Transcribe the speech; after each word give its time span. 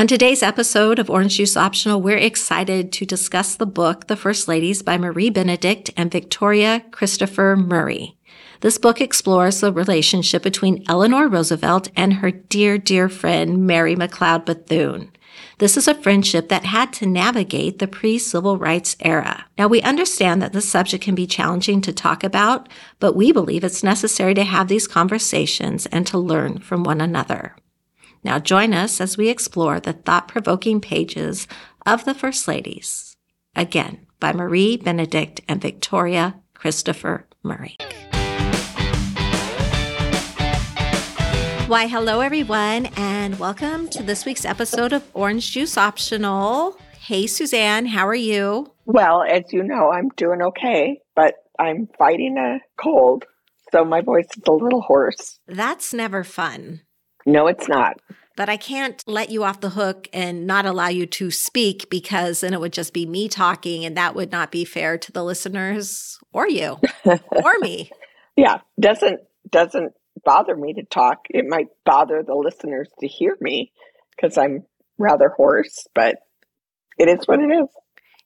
On 0.00 0.06
today's 0.06 0.44
episode 0.44 1.00
of 1.00 1.10
Orange 1.10 1.38
Juice 1.38 1.56
Optional, 1.56 2.00
we're 2.00 2.16
excited 2.18 2.92
to 2.92 3.04
discuss 3.04 3.56
the 3.56 3.66
book, 3.66 4.06
The 4.06 4.14
First 4.14 4.46
Ladies 4.46 4.80
by 4.80 4.96
Marie 4.96 5.28
Benedict 5.28 5.90
and 5.96 6.08
Victoria 6.08 6.84
Christopher 6.92 7.56
Murray. 7.56 8.16
This 8.60 8.78
book 8.78 9.00
explores 9.00 9.58
the 9.58 9.72
relationship 9.72 10.44
between 10.44 10.84
Eleanor 10.88 11.26
Roosevelt 11.26 11.88
and 11.96 12.14
her 12.14 12.30
dear, 12.30 12.78
dear 12.78 13.08
friend, 13.08 13.66
Mary 13.66 13.96
McLeod 13.96 14.44
Bethune. 14.46 15.10
This 15.58 15.76
is 15.76 15.88
a 15.88 16.00
friendship 16.00 16.48
that 16.48 16.66
had 16.66 16.92
to 16.92 17.06
navigate 17.06 17.80
the 17.80 17.88
pre-civil 17.88 18.56
rights 18.56 18.94
era. 19.00 19.46
Now 19.58 19.66
we 19.66 19.82
understand 19.82 20.40
that 20.42 20.52
this 20.52 20.68
subject 20.68 21.02
can 21.02 21.16
be 21.16 21.26
challenging 21.26 21.80
to 21.80 21.92
talk 21.92 22.22
about, 22.22 22.68
but 23.00 23.16
we 23.16 23.32
believe 23.32 23.64
it's 23.64 23.82
necessary 23.82 24.34
to 24.34 24.44
have 24.44 24.68
these 24.68 24.86
conversations 24.86 25.86
and 25.86 26.06
to 26.06 26.18
learn 26.18 26.60
from 26.60 26.84
one 26.84 27.00
another. 27.00 27.56
Now 28.28 28.38
join 28.38 28.74
us 28.74 29.00
as 29.00 29.16
we 29.16 29.30
explore 29.30 29.80
the 29.80 29.94
thought-provoking 29.94 30.82
pages 30.82 31.48
of 31.86 32.04
the 32.04 32.12
First 32.12 32.46
Ladies. 32.46 33.16
Again, 33.56 34.06
by 34.20 34.34
Marie 34.34 34.76
Benedict 34.76 35.40
and 35.48 35.62
Victoria 35.62 36.38
Christopher 36.52 37.26
Murray. 37.42 37.78
Why, 41.68 41.86
hello 41.86 42.20
everyone, 42.20 42.90
and 42.98 43.38
welcome 43.38 43.88
to 43.88 44.02
this 44.02 44.26
week's 44.26 44.44
episode 44.44 44.92
of 44.92 45.10
Orange 45.14 45.50
Juice 45.50 45.78
Optional. 45.78 46.78
Hey, 47.00 47.26
Suzanne, 47.26 47.86
how 47.86 48.06
are 48.06 48.14
you? 48.14 48.70
Well, 48.84 49.22
as 49.22 49.44
you 49.54 49.62
know, 49.62 49.90
I'm 49.90 50.10
doing 50.18 50.42
okay, 50.42 51.00
but 51.16 51.36
I'm 51.58 51.88
fighting 51.98 52.36
a 52.36 52.58
cold, 52.78 53.24
so 53.72 53.86
my 53.86 54.02
voice 54.02 54.28
is 54.36 54.42
a 54.46 54.52
little 54.52 54.82
hoarse. 54.82 55.40
That's 55.46 55.94
never 55.94 56.24
fun. 56.24 56.82
No, 57.28 57.46
it's 57.46 57.68
not. 57.68 58.00
But 58.36 58.48
I 58.48 58.56
can't 58.56 59.04
let 59.06 59.28
you 59.28 59.44
off 59.44 59.60
the 59.60 59.70
hook 59.70 60.08
and 60.14 60.46
not 60.46 60.64
allow 60.64 60.88
you 60.88 61.04
to 61.06 61.30
speak 61.30 61.90
because 61.90 62.40
then 62.40 62.54
it 62.54 62.60
would 62.60 62.72
just 62.72 62.94
be 62.94 63.04
me 63.04 63.28
talking 63.28 63.84
and 63.84 63.94
that 63.98 64.14
would 64.14 64.32
not 64.32 64.50
be 64.50 64.64
fair 64.64 64.96
to 64.96 65.12
the 65.12 65.22
listeners 65.22 66.18
or 66.32 66.48
you 66.48 66.78
or 67.04 67.58
me. 67.60 67.90
Yeah, 68.34 68.60
doesn't 68.80 69.20
doesn't 69.50 69.92
bother 70.24 70.56
me 70.56 70.72
to 70.74 70.84
talk. 70.84 71.26
It 71.28 71.44
might 71.46 71.66
bother 71.84 72.22
the 72.22 72.34
listeners 72.34 72.88
to 73.00 73.06
hear 73.06 73.36
me 73.42 73.72
because 74.16 74.38
I'm 74.38 74.64
rather 74.96 75.28
hoarse, 75.28 75.86
but 75.94 76.16
it 76.96 77.10
is 77.10 77.26
what 77.26 77.40
it 77.40 77.50
is. 77.50 77.68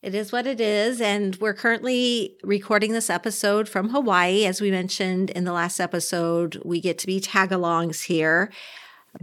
It 0.03 0.15
is 0.15 0.31
what 0.31 0.47
it 0.47 0.61
is. 0.61 1.01
And 1.01 1.37
we're 1.37 1.55
currently 1.55 2.37
recording 2.45 2.93
this 2.93 3.11
episode 3.11 3.69
from 3.69 3.89
Hawaii. 3.91 4.45
As 4.45 4.61
we 4.61 4.71
mentioned 4.71 5.31
in 5.31 5.45
the 5.45 5.53
last 5.53 5.81
episode, 5.81 6.61
we 6.65 6.81
get 6.81 6.99
to 6.99 7.07
be 7.07 7.19
tag 7.19 7.51
alongs 7.51 8.05
here 8.05 8.51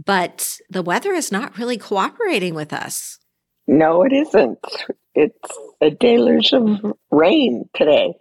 but 0.04 0.58
the 0.68 0.82
weather 0.82 1.12
is 1.12 1.32
not 1.32 1.58
really 1.58 1.76
cooperating 1.76 2.54
with 2.54 2.72
us. 2.72 3.18
No, 3.66 4.02
it 4.02 4.12
isn't. 4.12 4.58
It's 5.14 5.58
a 5.80 5.90
deluge 5.90 6.52
of 6.52 6.94
rain 7.10 7.68
today. 7.74 8.14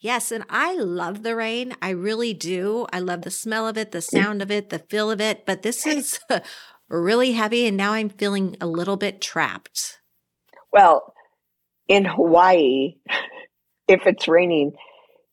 Yes, 0.00 0.30
and 0.30 0.44
I 0.50 0.74
love 0.74 1.22
the 1.22 1.34
rain. 1.34 1.74
I 1.80 1.90
really 1.90 2.34
do. 2.34 2.86
I 2.92 2.98
love 2.98 3.22
the 3.22 3.30
smell 3.30 3.66
of 3.66 3.78
it, 3.78 3.90
the 3.90 3.98
mm-hmm. 3.98 4.16
sound 4.16 4.42
of 4.42 4.50
it, 4.50 4.68
the 4.68 4.78
feel 4.78 5.10
of 5.10 5.20
it. 5.20 5.46
But 5.46 5.62
this 5.62 5.86
is 5.86 6.20
really 6.88 7.32
heavy, 7.32 7.66
and 7.66 7.76
now 7.76 7.92
I'm 7.92 8.10
feeling 8.10 8.56
a 8.60 8.66
little 8.66 8.96
bit 8.96 9.20
trapped. 9.20 10.00
Well, 10.72 11.14
in 11.88 12.04
Hawaii, 12.04 12.96
if 13.88 14.06
it's 14.06 14.28
raining, 14.28 14.74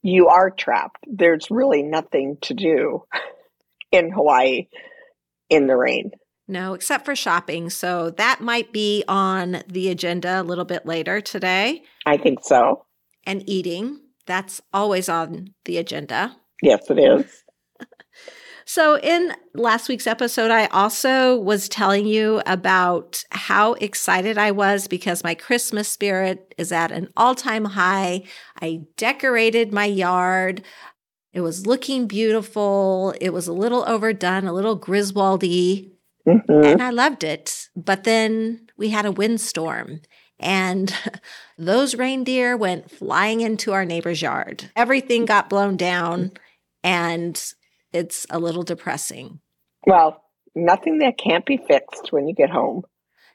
you 0.02 0.28
are 0.28 0.50
trapped. 0.50 1.06
There's 1.06 1.52
really 1.52 1.84
nothing 1.84 2.38
to 2.44 2.54
do 2.54 3.04
in 3.92 4.12
Hawaii 4.12 4.68
in 5.52 5.68
the 5.68 5.76
rain. 5.76 6.10
No, 6.48 6.74
except 6.74 7.06
for 7.06 7.16
shopping. 7.16 7.70
So 7.70 8.10
that 8.12 8.42
might 8.42 8.74
be 8.74 9.04
on 9.08 9.62
the 9.68 9.90
agenda 9.90 10.42
a 10.42 10.44
little 10.44 10.66
bit 10.66 10.86
later 10.86 11.22
today. 11.22 11.84
I 12.06 12.18
think 12.18 12.40
so. 12.44 12.86
And 13.26 13.48
eating. 13.48 14.00
That's 14.26 14.62
always 14.74 15.08
on 15.08 15.54
the 15.66 15.78
agenda. 15.78 16.36
Yes, 16.62 16.90
it 16.90 16.98
is. 16.98 17.44
So, 18.74 18.98
in 19.00 19.34
last 19.53 19.90
week's 19.90 20.08
episode, 20.08 20.50
I 20.50 20.68
also 20.68 21.36
was 21.36 21.68
telling 21.68 22.06
you 22.06 22.42
about 22.46 23.22
how 23.31 23.74
excited 23.74 24.38
I 24.38 24.52
was 24.52 24.88
because 24.88 25.25
my 25.25 25.36
Christmas 25.36 25.90
spirit 25.90 26.54
is 26.58 26.72
at 26.72 26.90
an 26.90 27.09
all 27.18 27.36
time 27.36 27.66
high. 27.66 28.24
I 28.62 28.84
decorated 28.96 29.74
my 29.74 29.84
yard. 29.84 30.64
It 31.34 31.42
was 31.42 31.66
looking 31.66 32.08
beautiful. 32.08 33.14
It 33.22 33.31
was 33.31 33.47
a 33.47 33.53
little 33.53 33.88
overdone, 33.88 34.46
a 34.46 34.53
little 34.53 34.78
Griswoldy, 34.78 35.92
mm-hmm. 36.28 36.66
and 36.66 36.81
I 36.81 36.90
loved 36.90 37.24
it. 37.24 37.69
But 37.75 38.03
then 38.03 38.68
we 38.78 38.90
had 38.90 39.06
a 39.06 39.12
windstorm, 39.12 40.02
and 40.40 40.94
those 41.58 41.96
reindeer 41.96 42.58
went 42.58 42.92
flying 42.92 43.42
into 43.42 43.72
our 43.72 43.86
neighbor's 43.86 44.22
yard. 44.22 44.69
Everything 44.75 45.25
got 45.25 45.50
blown 45.50 45.78
down, 45.78 46.31
and 46.84 47.42
it's 47.94 48.25
a 48.30 48.40
little 48.40 48.63
depressing. 48.63 49.40
Well, 49.88 50.24
nothing 50.53 51.00
that 51.00 51.18
can't 51.18 51.46
be 51.46 51.58
fixed 51.58 52.12
when 52.12 52.28
you 52.28 52.36
get 52.36 52.50
home. 52.50 52.84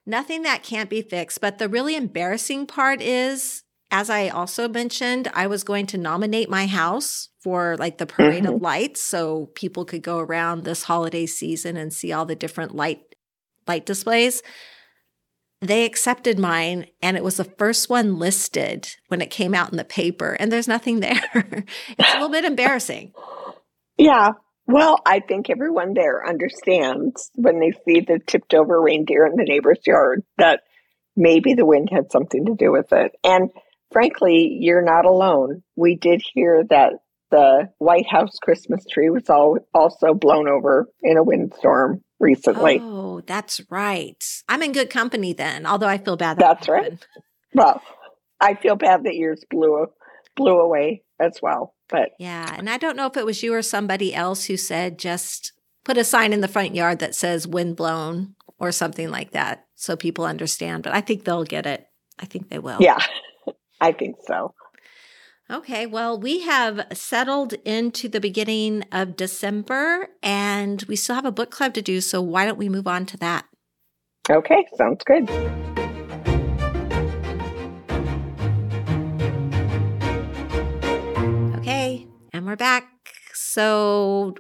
Nothing 0.05 0.43
that 0.43 0.63
can't 0.63 0.91
be 0.91 1.03
fixed. 1.03 1.41
But 1.41 1.59
the 1.59 1.69
really 1.69 1.97
embarrassing 1.97 2.67
part 2.67 3.03
is 3.03 3.65
as 3.91 4.11
I 4.11 4.29
also 4.29 4.69
mentioned, 4.69 5.31
I 5.33 5.47
was 5.47 5.63
going 5.63 5.87
to 5.87 5.99
nominate 5.99 6.51
my 6.51 6.67
house 6.67 7.29
for 7.41 7.77
like 7.79 7.99
the 7.99 8.07
parade 8.07 8.45
mm-hmm. 8.45 8.55
of 8.55 8.63
lights 8.63 9.01
so 9.01 9.47
people 9.55 9.85
could 9.85 10.03
go 10.03 10.19
around 10.19 10.65
this 10.65 10.85
holiday 10.85 11.27
season 11.27 11.77
and 11.77 11.93
see 11.93 12.13
all 12.13 12.27
the 12.27 12.35
different 12.35 12.75
light 12.75 13.03
light 13.69 13.87
displays. 13.87 14.43
They 15.61 15.85
accepted 15.85 16.39
mine 16.39 16.87
and 17.01 17.17
it 17.17 17.25
was 17.25 17.37
the 17.37 17.45
first 17.45 17.89
one 17.89 18.19
listed 18.19 18.89
when 19.09 19.23
it 19.23 19.31
came 19.31 19.55
out 19.55 19.71
in 19.71 19.77
the 19.77 19.85
paper 19.85 20.37
and 20.39 20.51
there's 20.51 20.69
nothing 20.69 21.01
there. 21.01 21.31
it's 21.35 22.11
a 22.11 22.15
little 22.15 22.29
bit 22.29 22.45
embarrassing. 22.45 23.13
Yeah. 23.97 24.31
Well, 24.67 24.99
I 25.07 25.21
think 25.21 25.49
everyone 25.49 25.95
there 25.95 26.27
understands 26.29 27.31
when 27.37 27.61
they 27.61 27.71
see 27.85 28.01
the 28.01 28.19
tipped 28.27 28.53
over 28.53 28.83
reindeer 28.83 29.25
in 29.25 29.37
the 29.37 29.45
neighbor's 29.45 29.79
yard 29.87 30.25
that 30.39 30.63
maybe 31.15 31.55
the 31.55 31.65
wind 31.65 31.89
had 31.91 32.11
something 32.11 32.47
to 32.47 32.55
do 32.57 32.73
with 32.73 32.93
it. 32.93 33.13
And 33.23 33.51
frankly, 33.93 34.59
you're 34.61 34.85
not 34.85 35.05
alone. 35.05 35.63
We 35.77 35.97
did 35.97 36.23
hear 36.35 36.65
that 36.71 36.95
the 37.31 37.69
White 37.79 38.07
House 38.07 38.39
Christmas 38.41 38.85
tree 38.87 39.11
was 39.11 39.29
all, 39.29 39.59
also 39.75 40.15
blown 40.15 40.49
over 40.49 40.89
in 41.03 41.17
a 41.17 41.25
windstorm 41.25 42.03
recently. 42.21 42.79
Oh, 42.81 43.21
that's 43.27 43.61
right. 43.71 44.25
I'm 44.49 44.63
in 44.63 44.73
good 44.73 44.91
company 44.91 45.33
then, 45.33 45.67
although 45.67 45.89
I 45.89 45.99
feel 45.99 46.17
bad. 46.17 46.39
That 46.39 46.59
that's 46.59 46.69
right. 46.69 47.07
Well, 47.55 47.83
I 48.41 48.55
feel 48.55 48.77
bad 48.77 49.05
that 49.05 49.17
yours 49.17 49.45
blew 49.51 49.87
blew 50.37 50.59
away 50.59 51.03
as 51.19 51.41
well. 51.43 51.75
But 51.89 52.11
yeah, 52.19 52.55
and 52.57 52.69
I 52.69 52.79
don't 52.79 52.97
know 52.97 53.07
if 53.07 53.17
it 53.17 53.27
was 53.27 53.43
you 53.43 53.55
or 53.55 53.63
somebody 53.63 54.15
else 54.15 54.45
who 54.45 54.57
said 54.57 54.99
just 54.99 55.53
put 55.85 55.97
a 55.97 56.05
sign 56.05 56.33
in 56.33 56.41
the 56.41 56.49
front 56.49 56.75
yard 56.75 56.99
that 56.99 57.15
says 57.15 57.47
wind 57.47 57.77
blown 57.77 58.35
or 58.59 58.73
something 58.73 59.11
like 59.11 59.33
that 59.33 59.67
so 59.75 59.97
people 59.97 60.25
understand. 60.25 60.83
But 60.83 60.95
I 60.95 61.01
think 61.01 61.25
they'll 61.25 61.45
get 61.45 61.67
it. 61.67 61.87
I 62.19 62.27
think 62.27 62.49
they 62.49 62.59
will. 62.59 62.79
Yeah. 62.81 62.99
I 63.81 63.93
think 63.93 64.17
so. 64.27 64.55
Okay, 65.49 65.87
well, 65.87 66.19
we 66.19 66.41
have 66.41 66.87
settled 66.93 67.53
into 67.65 68.09
the 68.09 68.21
beginning 68.21 68.83
of 68.91 69.15
December 69.15 70.09
and 70.21 70.83
we 70.89 70.97
still 70.97 71.15
have 71.15 71.25
a 71.25 71.31
book 71.31 71.53
club 71.53 71.73
to 71.75 71.83
do. 71.83 72.01
So 72.01 72.21
why 72.21 72.45
don't 72.45 72.59
we 72.59 72.69
move 72.69 72.89
on 72.89 73.07
to 73.07 73.17
that? 73.19 73.47
Okay, 74.29 74.67
sounds 74.77 75.05
good. 75.05 75.31
Okay, 81.61 82.09
and 82.33 82.45
we're 82.45 82.57
back. 82.57 82.89
So 83.33 84.35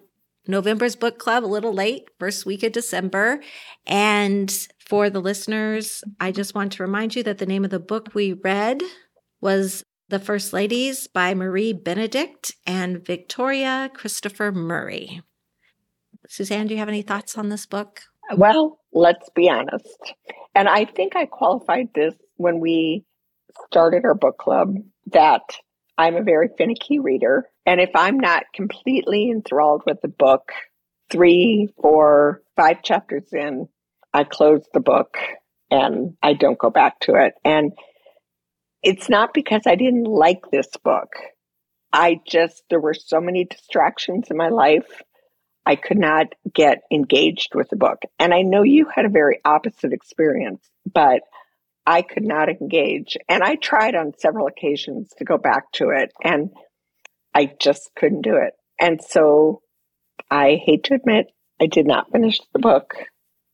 November's 0.48 0.96
book 0.96 1.18
club, 1.18 1.44
a 1.44 1.46
little 1.46 1.72
late, 1.72 2.08
first 2.18 2.46
week 2.46 2.64
of 2.64 2.72
December. 2.72 3.40
And 3.86 4.50
for 4.80 5.08
the 5.08 5.20
listeners, 5.20 6.02
I 6.18 6.32
just 6.32 6.54
want 6.54 6.72
to 6.72 6.82
remind 6.82 7.14
you 7.14 7.22
that 7.22 7.38
the 7.38 7.46
name 7.46 7.64
of 7.64 7.70
the 7.70 7.78
book 7.78 8.08
we 8.12 8.32
read 8.32 8.82
was 9.46 9.84
The 10.08 10.18
First 10.18 10.52
Ladies 10.52 11.06
by 11.06 11.32
Marie 11.32 11.72
Benedict 11.72 12.56
and 12.66 13.06
Victoria 13.06 13.88
Christopher 13.94 14.50
Murray. 14.50 15.22
Suzanne, 16.26 16.66
do 16.66 16.74
you 16.74 16.80
have 16.80 16.88
any 16.88 17.02
thoughts 17.02 17.38
on 17.38 17.48
this 17.48 17.64
book? 17.64 18.00
Well, 18.36 18.80
let's 18.92 19.30
be 19.36 19.48
honest. 19.48 20.14
And 20.56 20.68
I 20.68 20.84
think 20.84 21.14
I 21.14 21.26
qualified 21.26 21.90
this 21.94 22.16
when 22.34 22.58
we 22.58 23.04
started 23.68 24.04
our 24.04 24.16
book 24.16 24.36
club 24.36 24.78
that 25.12 25.44
I'm 25.96 26.16
a 26.16 26.24
very 26.24 26.48
finicky 26.58 26.98
reader. 26.98 27.44
And 27.64 27.80
if 27.80 27.90
I'm 27.94 28.18
not 28.18 28.46
completely 28.52 29.30
enthralled 29.30 29.82
with 29.86 30.00
the 30.02 30.08
book, 30.08 30.50
three, 31.08 31.68
four, 31.80 32.42
five 32.56 32.82
chapters 32.82 33.28
in, 33.32 33.68
I 34.12 34.24
close 34.24 34.66
the 34.74 34.80
book 34.80 35.18
and 35.70 36.16
I 36.20 36.32
don't 36.32 36.58
go 36.58 36.70
back 36.70 36.98
to 37.02 37.14
it. 37.14 37.34
And 37.44 37.74
it's 38.86 39.08
not 39.08 39.34
because 39.34 39.62
I 39.66 39.74
didn't 39.74 40.04
like 40.04 40.48
this 40.52 40.68
book. 40.84 41.08
I 41.92 42.20
just, 42.24 42.62
there 42.70 42.78
were 42.78 42.94
so 42.94 43.20
many 43.20 43.44
distractions 43.44 44.28
in 44.30 44.36
my 44.36 44.48
life. 44.48 45.02
I 45.66 45.74
could 45.74 45.98
not 45.98 46.26
get 46.54 46.82
engaged 46.92 47.56
with 47.56 47.68
the 47.68 47.76
book. 47.76 48.02
And 48.20 48.32
I 48.32 48.42
know 48.42 48.62
you 48.62 48.86
had 48.94 49.04
a 49.04 49.08
very 49.08 49.40
opposite 49.44 49.92
experience, 49.92 50.62
but 50.84 51.22
I 51.84 52.02
could 52.02 52.22
not 52.22 52.48
engage. 52.48 53.16
And 53.28 53.42
I 53.42 53.56
tried 53.56 53.96
on 53.96 54.12
several 54.18 54.46
occasions 54.46 55.10
to 55.18 55.24
go 55.24 55.36
back 55.36 55.72
to 55.72 55.88
it, 55.88 56.12
and 56.22 56.50
I 57.34 57.50
just 57.60 57.90
couldn't 57.96 58.22
do 58.22 58.36
it. 58.36 58.52
And 58.80 59.02
so 59.02 59.62
I 60.30 60.60
hate 60.64 60.84
to 60.84 60.94
admit, 60.94 61.26
I 61.60 61.66
did 61.66 61.88
not 61.88 62.12
finish 62.12 62.38
the 62.52 62.60
book, 62.60 62.94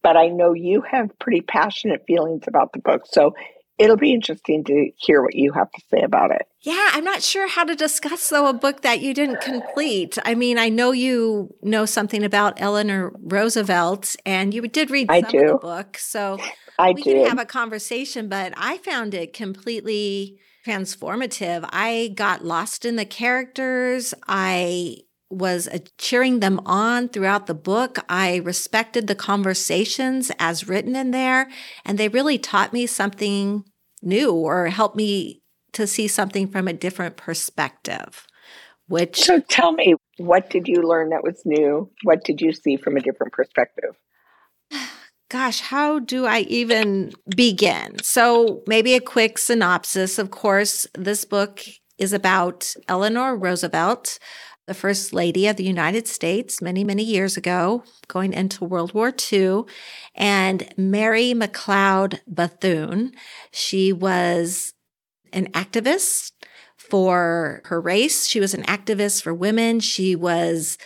but 0.03 0.19
I 0.19 0.29
know 0.29 0.53
you 0.53 0.83
have 0.83 1.19
pretty 1.19 1.41
passionate 1.41 2.03
feelings 2.07 2.45
about 2.47 2.75
the 2.75 2.81
book. 2.81 3.07
So 3.07 3.33
it'll 3.79 3.97
be 3.97 4.13
interesting 4.13 4.65
to 4.65 4.91
hear 4.97 5.23
what 5.23 5.35
you 5.35 5.53
have 5.53 5.71
to 5.71 5.81
say 5.91 6.03
about 6.03 6.31
it. 6.31 6.47
Yeah, 6.61 6.91
I'm 6.93 7.05
not 7.05 7.23
sure 7.23 7.49
how 7.49 7.65
to 7.65 7.75
discuss 7.75 8.29
though 8.29 8.47
a 8.47 8.53
book 8.53 8.83
that 8.83 9.01
you 9.01 9.15
didn't 9.15 9.41
complete. 9.41 10.19
I 10.25 10.35
mean, 10.35 10.59
I 10.59 10.69
know 10.69 10.93
you 10.93 11.55
know 11.63 11.87
something 11.87 12.23
about 12.23 12.61
Eleanor 12.61 13.13
Roosevelt, 13.21 14.15
and 14.25 14.55
you 14.55 14.63
did 14.63 14.91
read 14.91 15.11
I 15.11 15.23
some 15.23 15.31
do. 15.31 15.39
of 15.39 15.47
the 15.49 15.59
book, 15.59 15.99
so 15.99 16.39
I 16.79 16.93
we 16.93 17.03
did. 17.03 17.17
can 17.17 17.27
have 17.27 17.39
a 17.39 17.47
conversation. 17.47 18.29
But 18.29 18.55
I 18.57 18.79
found 18.79 19.15
it 19.15 19.33
completely 19.33 20.39
transformative. 20.67 21.69
I 21.73 22.13
got 22.15 22.45
lost 22.45 22.85
in 22.85 22.97
the 22.97 23.05
characters. 23.05 24.15
I 24.29 24.99
was 25.33 25.69
uh, 25.69 25.79
cheering 25.99 26.41
them 26.41 26.61
on 26.67 27.09
throughout 27.09 27.47
the 27.47 27.55
book. 27.55 27.99
I 28.09 28.37
respected 28.37 29.07
the 29.07 29.15
conversations 29.15 30.31
as 30.39 30.69
written 30.69 30.95
in 30.95 31.11
there, 31.11 31.49
and 31.85 31.99
they 31.99 32.09
really 32.09 32.39
taught 32.39 32.73
me 32.73 32.87
something 32.87 33.65
new 34.03 34.33
or 34.33 34.67
helped 34.67 34.97
me 34.97 35.43
to 35.73 35.87
see 35.87 36.07
something 36.07 36.49
from 36.49 36.69
a 36.69 36.73
different 36.73 37.17
perspective. 37.17 38.27
Which 38.89 39.21
so 39.21 39.41
tell 39.41 39.73
me, 39.73 39.95
what 40.19 40.51
did 40.51 40.69
you 40.69 40.83
learn 40.83 41.11
that 41.11 41.25
was 41.25 41.43
new? 41.45 41.91
What 42.03 42.25
did 42.25 42.41
you 42.41 42.53
see 42.53 42.77
from 42.77 42.97
a 42.97 43.01
different 43.01 43.33
perspective? 43.33 43.97
gosh, 45.33 45.61
how 45.63 45.99
do 45.99 46.27
I 46.27 46.41
even 46.41 47.13
begin? 47.35 47.97
So, 48.03 48.63
maybe 48.67 48.95
a 48.95 49.01
quick 49.01 49.39
synopsis. 49.39 50.19
Of 50.19 50.31
course, 50.31 50.87
this 50.95 51.25
book 51.25 51.63
is 51.97 52.13
about 52.13 52.75
Eleanor 52.87 53.35
Roosevelt, 53.35 54.19
the 54.67 54.75
First 54.75 55.13
Lady 55.13 55.47
of 55.49 55.57
the 55.57 55.65
United 55.65 56.07
States, 56.07 56.63
many, 56.63 56.85
many 56.85 57.03
years 57.03 57.37
ago, 57.37 57.83
going 58.09 58.33
into 58.33 58.65
World 58.65 58.95
War 58.95 59.13
II, 59.33 59.65
and 60.15 60.73
Mary 60.77 61.35
McLeod 61.35 62.21
Bethune. 62.27 63.13
She 63.51 63.93
was 63.93 64.75
an 65.33 65.51
activist 65.53 66.33
for 66.77 67.63
her 67.65 67.81
race. 67.81 68.27
She 68.27 68.39
was 68.39 68.55
an 68.55 68.63
activist 68.65 69.23
for 69.23 69.35
women. 69.35 69.81
She 69.81 70.15
was 70.15 70.79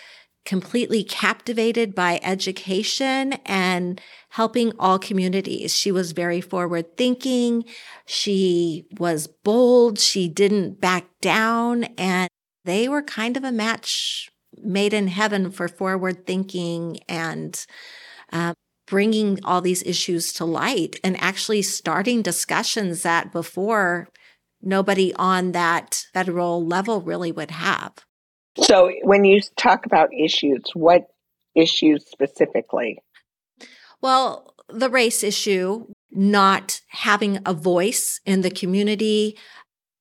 completely 0.47 1.03
captivated 1.03 1.95
by 1.95 2.21
education 2.23 3.35
and 3.45 4.01
helping 4.31 4.73
all 4.79 4.99
communities. 4.99 5.77
She 5.77 5.91
was 5.91 6.13
very 6.13 6.41
forward 6.41 6.97
thinking. 6.97 7.65
She 8.07 8.87
was 8.99 9.27
bold. 9.27 9.99
She 9.99 10.29
didn't 10.29 10.81
back 10.81 11.07
down. 11.21 11.85
And 11.99 12.29
they 12.67 12.89
were 12.89 13.03
kind 13.03 13.37
of 13.37 13.45
a 13.45 13.53
match 13.53 14.31
made 14.59 14.93
in 14.93 15.09
heaven 15.09 15.51
for 15.51 15.69
forward 15.69 16.27
thinking 16.27 16.99
and 17.09 17.65
uh, 18.33 18.55
bringing 18.87 19.39
all 19.45 19.61
these 19.61 19.83
issues 19.85 20.33
to 20.35 20.45
light 20.45 20.99
and 21.03 21.21
actually 21.21 21.63
starting 21.63 22.23
discussions 22.23 23.03
that 23.03 23.33
before 23.33 24.09
nobody 24.63 25.15
on 25.15 25.53
that 25.53 26.05
federal 26.13 26.65
level 26.65 27.01
really 27.01 27.33
would 27.33 27.51
have. 27.51 27.93
So, 28.59 28.91
when 29.03 29.25
you 29.25 29.41
talk 29.57 29.85
about 29.85 30.09
issues, 30.15 30.63
what 30.75 31.07
issues 31.55 32.07
specifically? 32.07 32.99
Well, 34.01 34.55
the 34.69 34.89
race 34.89 35.23
issue, 35.23 35.87
not 36.11 36.81
having 36.89 37.39
a 37.45 37.53
voice 37.53 38.21
in 38.25 38.41
the 38.41 38.51
community, 38.51 39.37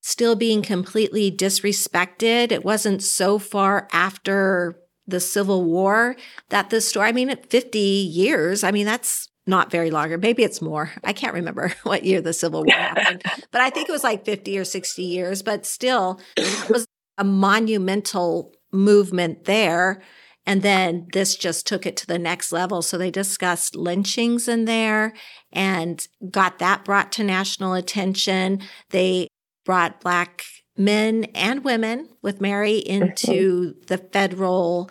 still 0.05 0.35
being 0.35 0.61
completely 0.61 1.31
disrespected. 1.31 2.51
It 2.51 2.63
wasn't 2.63 3.01
so 3.01 3.39
far 3.39 3.87
after 3.91 4.79
the 5.07 5.19
Civil 5.19 5.63
War 5.63 6.15
that 6.49 6.69
the 6.69 6.79
story, 6.79 7.09
I 7.09 7.11
mean, 7.11 7.35
50 7.35 7.79
years, 7.79 8.63
I 8.63 8.69
mean, 8.69 8.85
that's 8.85 9.29
not 9.47 9.71
very 9.71 9.89
long, 9.89 10.11
or 10.11 10.19
maybe 10.19 10.43
it's 10.43 10.61
more. 10.61 10.91
I 11.03 11.11
can't 11.11 11.33
remember 11.33 11.73
what 11.83 12.05
year 12.05 12.21
the 12.21 12.33
Civil 12.33 12.65
War 12.65 12.75
happened, 12.75 13.23
but 13.51 13.61
I 13.61 13.71
think 13.71 13.89
it 13.89 13.91
was 13.91 14.03
like 14.03 14.25
50 14.25 14.55
or 14.59 14.63
60 14.63 15.01
years, 15.01 15.41
but 15.41 15.65
still, 15.65 16.19
it 16.37 16.69
was 16.69 16.85
a 17.17 17.23
monumental 17.23 18.53
movement 18.71 19.45
there. 19.45 20.03
And 20.45 20.61
then 20.61 21.07
this 21.13 21.35
just 21.35 21.65
took 21.65 21.87
it 21.87 21.97
to 21.97 22.05
the 22.05 22.19
next 22.19 22.51
level. 22.51 22.83
So 22.83 22.99
they 22.99 23.09
discussed 23.09 23.75
lynchings 23.75 24.47
in 24.47 24.65
there 24.65 25.13
and 25.51 26.07
got 26.29 26.59
that 26.59 26.85
brought 26.85 27.11
to 27.13 27.23
national 27.23 27.73
attention. 27.73 28.61
They 28.91 29.29
brought 29.65 29.99
Black 29.99 30.45
men 30.77 31.25
and 31.35 31.63
women 31.63 32.09
with 32.21 32.41
Mary 32.41 32.77
into 32.77 33.27
mm-hmm. 33.71 33.79
the 33.87 33.97
federal 33.97 34.89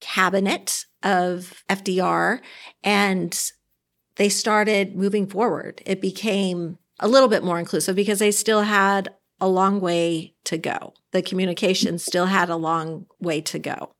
cabinet 0.00 0.84
of 1.02 1.62
FDR. 1.68 2.40
And 2.82 3.40
they 4.16 4.28
started 4.28 4.94
moving 4.94 5.26
forward. 5.26 5.82
It 5.86 6.00
became 6.00 6.78
a 7.00 7.08
little 7.08 7.28
bit 7.28 7.44
more 7.44 7.58
inclusive 7.58 7.96
because 7.96 8.18
they 8.18 8.30
still 8.30 8.62
had 8.62 9.14
a 9.40 9.48
long 9.48 9.80
way 9.80 10.34
to 10.44 10.56
go. 10.56 10.94
The 11.10 11.22
communication 11.22 11.98
still 11.98 12.26
had 12.26 12.48
a 12.48 12.56
long 12.56 13.06
way 13.20 13.40
to 13.42 13.58
go. 13.58 13.94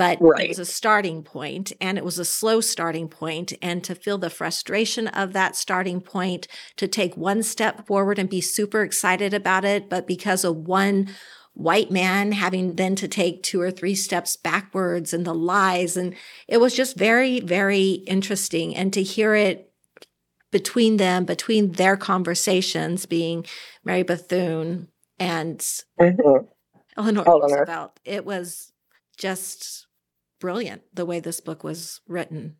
But 0.00 0.16
Right. 0.18 0.46
it 0.46 0.48
was 0.48 0.58
a 0.58 0.64
starting 0.64 1.22
point 1.22 1.74
and 1.78 1.98
it 1.98 2.04
was 2.06 2.18
a 2.18 2.24
slow 2.24 2.62
starting 2.62 3.06
point. 3.06 3.52
And 3.60 3.84
to 3.84 3.94
feel 3.94 4.16
the 4.16 4.30
frustration 4.30 5.08
of 5.08 5.34
that 5.34 5.56
starting 5.56 6.00
point, 6.00 6.48
to 6.76 6.88
take 6.88 7.18
one 7.18 7.42
step 7.42 7.86
forward 7.86 8.18
and 8.18 8.26
be 8.30 8.40
super 8.40 8.80
excited 8.82 9.34
about 9.34 9.66
it, 9.66 9.90
but 9.90 10.06
because 10.06 10.42
of 10.42 10.56
one 10.56 11.10
white 11.52 11.90
man 11.90 12.32
having 12.32 12.76
then 12.76 12.96
to 12.96 13.08
take 13.08 13.42
two 13.42 13.60
or 13.60 13.70
three 13.70 13.94
steps 13.94 14.36
backwards 14.36 15.12
and 15.12 15.26
the 15.26 15.34
lies. 15.34 15.98
And 15.98 16.14
it 16.48 16.62
was 16.62 16.74
just 16.74 16.96
very, 16.96 17.40
very 17.40 17.90
interesting. 18.06 18.74
And 18.74 18.94
to 18.94 19.02
hear 19.02 19.34
it 19.34 19.70
between 20.50 20.96
them, 20.96 21.26
between 21.26 21.72
their 21.72 21.98
conversations, 21.98 23.04
being 23.04 23.44
Mary 23.84 24.02
Bethune 24.02 24.88
and 25.18 25.58
Mhm. 26.00 26.48
Eleanor 26.96 27.24
Eleanor. 27.26 27.56
Roosevelt, 27.58 28.00
it 28.06 28.24
was 28.24 28.72
just 29.18 29.88
brilliant 30.40 30.82
the 30.92 31.06
way 31.06 31.20
this 31.20 31.40
book 31.40 31.62
was 31.62 32.00
written. 32.08 32.56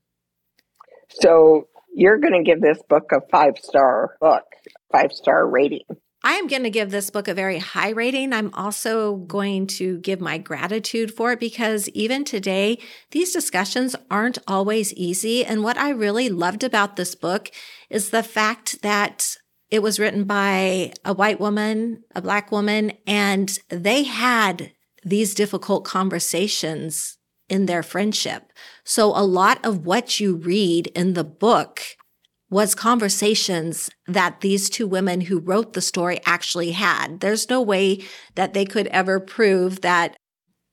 So, 1.08 1.66
you're 1.92 2.18
going 2.18 2.34
to 2.34 2.44
give 2.44 2.60
this 2.60 2.80
book 2.88 3.10
a 3.12 3.20
five 3.32 3.54
star 3.58 4.16
book, 4.20 4.44
five 4.92 5.12
star 5.12 5.49
rating. 5.49 5.84
I 6.22 6.34
am 6.34 6.49
going 6.49 6.64
to 6.64 6.70
give 6.70 6.90
this 6.90 7.10
book 7.10 7.28
a 7.28 7.34
very 7.34 7.58
high 7.58 7.90
rating. 7.90 8.32
I'm 8.32 8.52
also 8.52 9.16
going 9.16 9.66
to 9.68 9.99
give 10.00 10.20
my 10.20 10.37
gratitude 10.37 11.14
for 11.14 11.32
it 11.32 11.40
because 11.40 11.88
even 11.90 12.25
today, 12.25 12.78
these 13.10 13.32
discussions 13.32 13.96
aren't 14.10 14.38
always 14.46 14.92
easy. 14.94 15.44
And 15.44 15.64
what 15.64 15.78
I 15.78 15.90
really 15.90 16.28
loved 16.28 16.62
about 16.62 16.96
this 16.96 17.14
book 17.14 17.50
is 17.88 18.10
the 18.10 18.22
fact 18.22 18.82
that 18.82 19.37
it 19.70 19.82
was 19.82 19.99
written 19.99 20.25
by 20.25 20.92
a 21.06 21.14
white 21.14 21.40
woman, 21.40 22.02
a 22.14 22.20
black 22.20 22.52
woman, 22.52 22.92
and 23.06 23.58
they 23.70 24.02
had 24.02 24.72
these 25.02 25.34
difficult 25.34 25.84
conversations 25.84 27.16
in 27.50 27.66
their 27.66 27.83
friendship. 27.83 28.52
So 28.85 29.09
a 29.09 29.25
lot 29.25 29.64
of 29.64 29.85
what 29.85 30.21
you 30.21 30.37
read 30.37 30.87
in 30.88 31.14
the 31.14 31.25
book 31.25 31.83
was 32.50 32.75
conversations 32.75 33.90
that 34.07 34.40
these 34.40 34.69
two 34.69 34.87
women 34.87 35.23
who 35.23 35.38
wrote 35.38 35.73
the 35.73 35.80
story 35.80 36.21
actually 36.26 36.73
had. 36.73 37.21
There's 37.21 37.49
no 37.49 37.62
way 37.62 38.02
that 38.35 38.54
they 38.54 38.64
could 38.64 38.88
ever 38.88 39.21
prove 39.21 39.83
that 39.83 40.16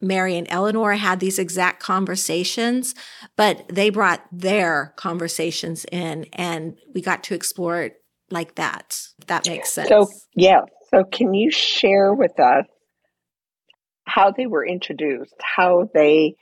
Mary 0.01 0.37
and 0.37 0.47
Eleanor 0.49 0.93
had 0.93 1.19
these 1.19 1.39
exact 1.39 1.81
conversations, 1.81 2.93
but 3.35 3.67
they 3.67 3.89
brought 3.89 4.23
their 4.31 4.93
conversations 4.95 5.85
in 5.91 6.25
and 6.33 6.77
we 6.93 7.01
got 7.01 7.23
to 7.25 7.35
explore 7.35 7.81
it 7.81 7.95
like 8.29 8.55
that. 8.55 8.99
If 9.19 9.27
that 9.27 9.47
makes 9.47 9.71
sense. 9.71 9.89
So, 9.89 10.07
yeah. 10.35 10.61
So, 10.89 11.03
can 11.03 11.33
you 11.33 11.51
share 11.51 12.13
with 12.13 12.39
us 12.39 12.65
how 14.05 14.31
they 14.31 14.47
were 14.47 14.65
introduced, 14.65 15.35
how 15.41 15.89
they 15.93 16.35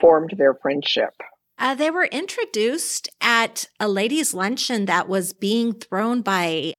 formed 0.00 0.34
their 0.36 0.54
friendship? 0.54 1.14
Uh, 1.58 1.74
they 1.74 1.90
were 1.90 2.06
introduced 2.06 3.08
at 3.20 3.66
a 3.78 3.86
ladies' 3.86 4.32
luncheon 4.32 4.86
that 4.86 5.08
was 5.08 5.32
being 5.32 5.74
thrown 5.74 6.22
by 6.22 6.72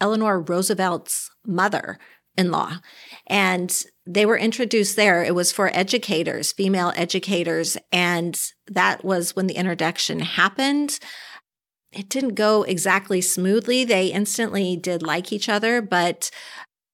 Eleanor 0.00 0.40
Roosevelt's 0.40 1.30
mother 1.46 1.98
in 2.36 2.50
law. 2.50 2.76
And 3.26 3.74
they 4.06 4.24
were 4.24 4.38
introduced 4.38 4.96
there. 4.96 5.24
It 5.24 5.34
was 5.34 5.50
for 5.50 5.70
educators, 5.74 6.52
female 6.52 6.92
educators. 6.94 7.76
And 7.90 8.40
that 8.70 9.04
was 9.04 9.34
when 9.34 9.48
the 9.48 9.56
introduction 9.56 10.20
happened. 10.20 10.98
It 11.90 12.08
didn't 12.08 12.34
go 12.34 12.62
exactly 12.62 13.20
smoothly. 13.20 13.84
They 13.84 14.08
instantly 14.08 14.76
did 14.76 15.02
like 15.02 15.32
each 15.32 15.48
other, 15.48 15.82
but 15.82 16.30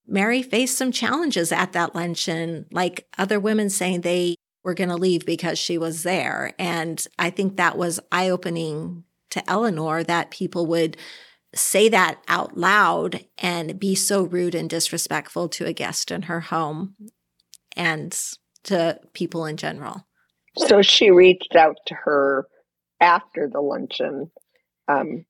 Mary 0.06 0.42
faced 0.42 0.78
some 0.78 0.92
challenges 0.92 1.50
at 1.50 1.72
that 1.72 1.94
luncheon, 1.94 2.66
like 2.70 3.06
other 3.18 3.40
women 3.40 3.70
saying 3.70 4.00
they 4.00 4.36
were 4.64 4.74
going 4.74 4.88
to 4.88 4.96
leave 4.96 5.26
because 5.26 5.58
she 5.58 5.78
was 5.78 6.02
there. 6.02 6.54
And 6.58 7.04
I 7.18 7.30
think 7.30 7.56
that 7.56 7.76
was 7.76 8.00
eye 8.10 8.30
opening 8.30 9.04
to 9.30 9.48
Eleanor 9.50 10.02
that 10.02 10.30
people 10.30 10.66
would 10.66 10.96
say 11.54 11.88
that 11.88 12.20
out 12.26 12.56
loud 12.56 13.24
and 13.38 13.78
be 13.78 13.94
so 13.94 14.22
rude 14.22 14.54
and 14.54 14.68
disrespectful 14.68 15.48
to 15.50 15.66
a 15.66 15.72
guest 15.72 16.10
in 16.10 16.22
her 16.22 16.40
home 16.40 16.96
and 17.76 18.18
to 18.64 18.98
people 19.12 19.44
in 19.46 19.56
general. 19.56 20.06
So 20.56 20.82
she 20.82 21.10
reached 21.10 21.54
out 21.54 21.76
to 21.86 21.94
her 21.94 22.46
after 23.00 23.48
the 23.48 23.60
luncheon 23.60 24.30
um, 24.88 25.24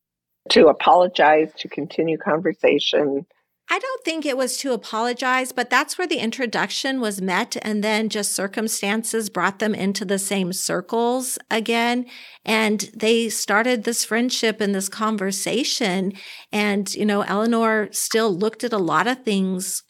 to 0.50 0.68
apologize, 0.68 1.52
to 1.58 1.68
continue 1.68 2.18
conversation, 2.18 3.26
I 3.70 3.78
don't 3.78 4.04
think 4.04 4.26
it 4.26 4.36
was 4.36 4.58
to 4.58 4.72
apologize, 4.72 5.50
but 5.50 5.70
that's 5.70 5.96
where 5.96 6.06
the 6.06 6.18
introduction 6.18 7.00
was 7.00 7.22
met. 7.22 7.56
And 7.62 7.82
then 7.82 8.10
just 8.10 8.32
circumstances 8.32 9.30
brought 9.30 9.58
them 9.58 9.74
into 9.74 10.04
the 10.04 10.18
same 10.18 10.52
circles 10.52 11.38
again. 11.50 12.06
And 12.44 12.90
they 12.94 13.30
started 13.30 13.84
this 13.84 14.04
friendship 14.04 14.60
and 14.60 14.74
this 14.74 14.90
conversation. 14.90 16.12
And, 16.52 16.94
you 16.94 17.06
know, 17.06 17.22
Eleanor 17.22 17.88
still 17.90 18.36
looked 18.36 18.64
at 18.64 18.72
a 18.72 18.78
lot 18.78 19.06
of 19.06 19.24
things 19.24 19.82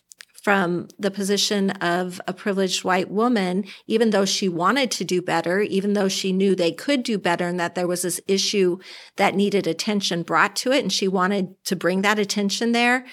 from 0.45 0.87
the 0.99 1.11
position 1.11 1.71
of 1.71 2.21
a 2.29 2.33
privileged 2.35 2.85
white 2.85 3.11
woman, 3.11 3.65
even 3.87 4.11
though 4.11 4.27
she 4.27 4.47
wanted 4.47 4.91
to 4.91 5.03
do 5.03 5.23
better, 5.23 5.61
even 5.61 5.95
though 5.95 6.09
she 6.09 6.33
knew 6.33 6.55
they 6.55 6.71
could 6.71 7.03
do 7.03 7.19
better 7.19 7.49
and 7.49 7.59
that 7.59 7.75
there 7.75 7.89
was 7.89 8.03
this 8.03 8.21
issue 8.29 8.79
that 9.17 9.35
needed 9.35 9.67
attention 9.67 10.23
brought 10.23 10.55
to 10.55 10.71
it. 10.71 10.83
And 10.83 10.93
she 10.93 11.09
wanted 11.09 11.55
to 11.65 11.75
bring 11.75 12.03
that 12.03 12.19
attention 12.19 12.73
there. 12.73 13.07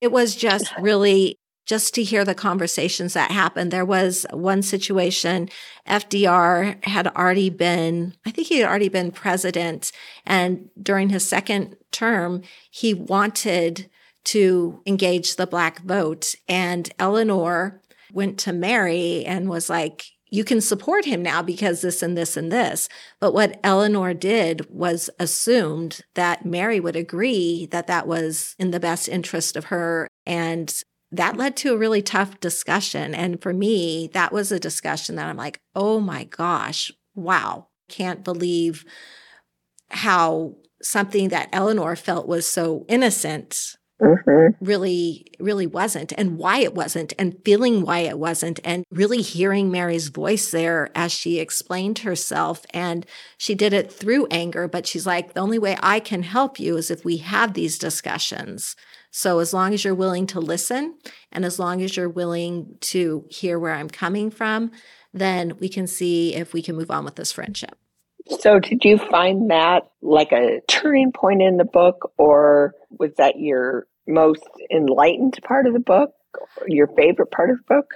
It 0.00 0.12
was 0.12 0.34
just 0.34 0.72
really 0.78 1.36
just 1.66 1.94
to 1.94 2.02
hear 2.02 2.24
the 2.24 2.34
conversations 2.34 3.14
that 3.14 3.30
happened. 3.30 3.70
There 3.70 3.84
was 3.84 4.26
one 4.32 4.60
situation, 4.60 5.48
FDR 5.86 6.84
had 6.84 7.06
already 7.06 7.48
been, 7.48 8.14
I 8.26 8.32
think 8.32 8.48
he 8.48 8.58
had 8.58 8.68
already 8.68 8.88
been 8.88 9.12
president. 9.12 9.92
And 10.26 10.68
during 10.82 11.10
his 11.10 11.24
second 11.24 11.76
term, 11.92 12.42
he 12.72 12.92
wanted 12.92 13.88
to 14.24 14.82
engage 14.84 15.36
the 15.36 15.46
black 15.46 15.80
vote. 15.82 16.34
And 16.48 16.90
Eleanor 16.98 17.80
went 18.12 18.36
to 18.40 18.52
Mary 18.52 19.24
and 19.24 19.48
was 19.48 19.70
like, 19.70 20.06
you 20.30 20.44
can 20.44 20.60
support 20.60 21.04
him 21.04 21.22
now 21.22 21.42
because 21.42 21.80
this 21.80 22.02
and 22.02 22.16
this 22.16 22.36
and 22.36 22.50
this. 22.50 22.88
But 23.18 23.34
what 23.34 23.58
Eleanor 23.62 24.14
did 24.14 24.70
was 24.70 25.10
assumed 25.18 26.02
that 26.14 26.46
Mary 26.46 26.80
would 26.80 26.96
agree 26.96 27.66
that 27.66 27.88
that 27.88 28.06
was 28.06 28.54
in 28.58 28.70
the 28.70 28.80
best 28.80 29.08
interest 29.08 29.56
of 29.56 29.66
her. 29.66 30.08
And 30.24 30.72
that 31.12 31.36
led 31.36 31.56
to 31.56 31.74
a 31.74 31.78
really 31.78 32.02
tough 32.02 32.38
discussion. 32.38 33.14
And 33.14 33.42
for 33.42 33.52
me, 33.52 34.08
that 34.12 34.32
was 34.32 34.52
a 34.52 34.60
discussion 34.60 35.16
that 35.16 35.26
I'm 35.26 35.36
like, 35.36 35.60
oh 35.74 35.98
my 35.98 36.24
gosh, 36.24 36.92
wow, 37.14 37.68
can't 37.88 38.22
believe 38.22 38.84
how 39.90 40.54
something 40.80 41.28
that 41.28 41.48
Eleanor 41.52 41.96
felt 41.96 42.28
was 42.28 42.46
so 42.46 42.84
innocent 42.88 43.76
Mm-hmm. 44.00 44.64
really, 44.64 45.26
really 45.38 45.66
wasn't, 45.66 46.12
and 46.16 46.38
why 46.38 46.60
it 46.60 46.74
wasn't, 46.74 47.12
and 47.18 47.36
feeling 47.44 47.82
why 47.82 47.98
it 47.98 48.18
wasn't, 48.18 48.58
and 48.64 48.84
really 48.90 49.20
hearing 49.20 49.70
Mary's 49.70 50.08
voice 50.08 50.50
there 50.50 50.90
as 50.94 51.12
she 51.12 51.38
explained 51.38 52.00
herself. 52.00 52.64
And 52.72 53.04
she 53.36 53.54
did 53.54 53.74
it 53.74 53.92
through 53.92 54.26
anger, 54.30 54.68
but 54.68 54.86
she's 54.86 55.06
like, 55.06 55.34
the 55.34 55.40
only 55.40 55.58
way 55.58 55.76
I 55.82 56.00
can 56.00 56.22
help 56.22 56.58
you 56.58 56.78
is 56.78 56.90
if 56.90 57.04
we 57.04 57.18
have 57.18 57.52
these 57.52 57.78
discussions. 57.78 58.74
So 59.10 59.38
as 59.38 59.52
long 59.52 59.74
as 59.74 59.84
you're 59.84 59.94
willing 59.94 60.26
to 60.28 60.40
listen, 60.40 60.98
and 61.30 61.44
as 61.44 61.58
long 61.58 61.82
as 61.82 61.96
you're 61.96 62.08
willing 62.08 62.78
to 62.80 63.26
hear 63.28 63.58
where 63.58 63.74
I'm 63.74 63.90
coming 63.90 64.30
from, 64.30 64.70
then 65.12 65.58
we 65.58 65.68
can 65.68 65.86
see 65.86 66.34
if 66.34 66.54
we 66.54 66.62
can 66.62 66.76
move 66.76 66.90
on 66.90 67.04
with 67.04 67.16
this 67.16 67.32
friendship. 67.32 67.76
So, 68.38 68.60
did 68.60 68.84
you 68.84 68.96
find 68.96 69.50
that 69.50 69.90
like 70.02 70.30
a 70.30 70.60
turning 70.68 71.10
point 71.10 71.42
in 71.42 71.56
the 71.56 71.64
book, 71.64 72.12
or 72.16 72.74
was 72.90 73.10
that 73.16 73.40
your 73.40 73.86
most 74.10 74.42
enlightened 74.70 75.38
part 75.42 75.66
of 75.66 75.72
the 75.72 75.80
book? 75.80 76.10
Your 76.66 76.86
favorite 76.88 77.30
part 77.30 77.50
of 77.50 77.58
the 77.58 77.74
book? 77.74 77.94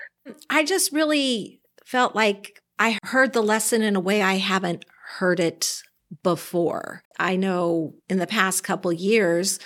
I 0.51 0.65
just 0.65 0.93
really 0.93 1.61
felt 1.85 2.15
like 2.15 2.61
I 2.79 2.99
heard 3.05 3.33
the 3.33 3.43
lesson 3.43 3.83
in 3.83 3.97
a 3.97 4.01
way 4.01 4.23
I 4.23 4.35
haven't 4.35 4.85
heard 5.19 5.39
it 5.39 5.83
before. 6.23 7.03
I 7.19 7.37
know 7.37 7.95
in 8.09 8.19
the 8.19 8.27
past 8.27 8.65
couple 8.65 8.93
years, 8.93 9.59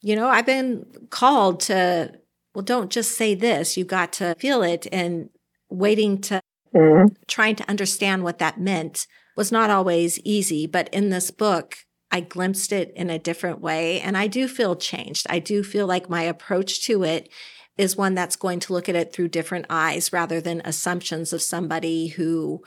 you 0.00 0.16
know, 0.16 0.28
I've 0.28 0.46
been 0.46 0.86
called 1.10 1.60
to, 1.60 2.12
well, 2.54 2.64
don't 2.64 2.90
just 2.90 3.16
say 3.16 3.34
this, 3.34 3.76
you've 3.76 3.86
got 3.86 4.12
to 4.14 4.34
feel 4.38 4.62
it 4.62 4.86
and 4.90 5.30
waiting 5.68 6.20
to 6.22 6.40
mm-hmm. 6.74 7.14
trying 7.28 7.56
to 7.56 7.68
understand 7.68 8.24
what 8.24 8.38
that 8.38 8.60
meant 8.60 9.06
was 9.36 9.52
not 9.52 9.70
always 9.70 10.18
easy. 10.20 10.66
But 10.66 10.92
in 10.92 11.10
this 11.10 11.30
book, 11.30 11.76
I 12.12 12.20
glimpsed 12.20 12.72
it 12.72 12.92
in 12.94 13.08
a 13.08 13.18
different 13.18 13.60
way. 13.60 14.00
And 14.00 14.16
I 14.16 14.26
do 14.26 14.46
feel 14.46 14.76
changed. 14.76 15.26
I 15.30 15.38
do 15.38 15.64
feel 15.64 15.86
like 15.86 16.10
my 16.10 16.22
approach 16.22 16.84
to 16.84 17.02
it 17.02 17.30
is 17.78 17.96
one 17.96 18.14
that's 18.14 18.36
going 18.36 18.60
to 18.60 18.74
look 18.74 18.88
at 18.88 18.94
it 18.94 19.12
through 19.14 19.28
different 19.28 19.64
eyes 19.70 20.12
rather 20.12 20.38
than 20.38 20.60
assumptions 20.64 21.32
of 21.32 21.40
somebody 21.40 22.08
who, 22.08 22.62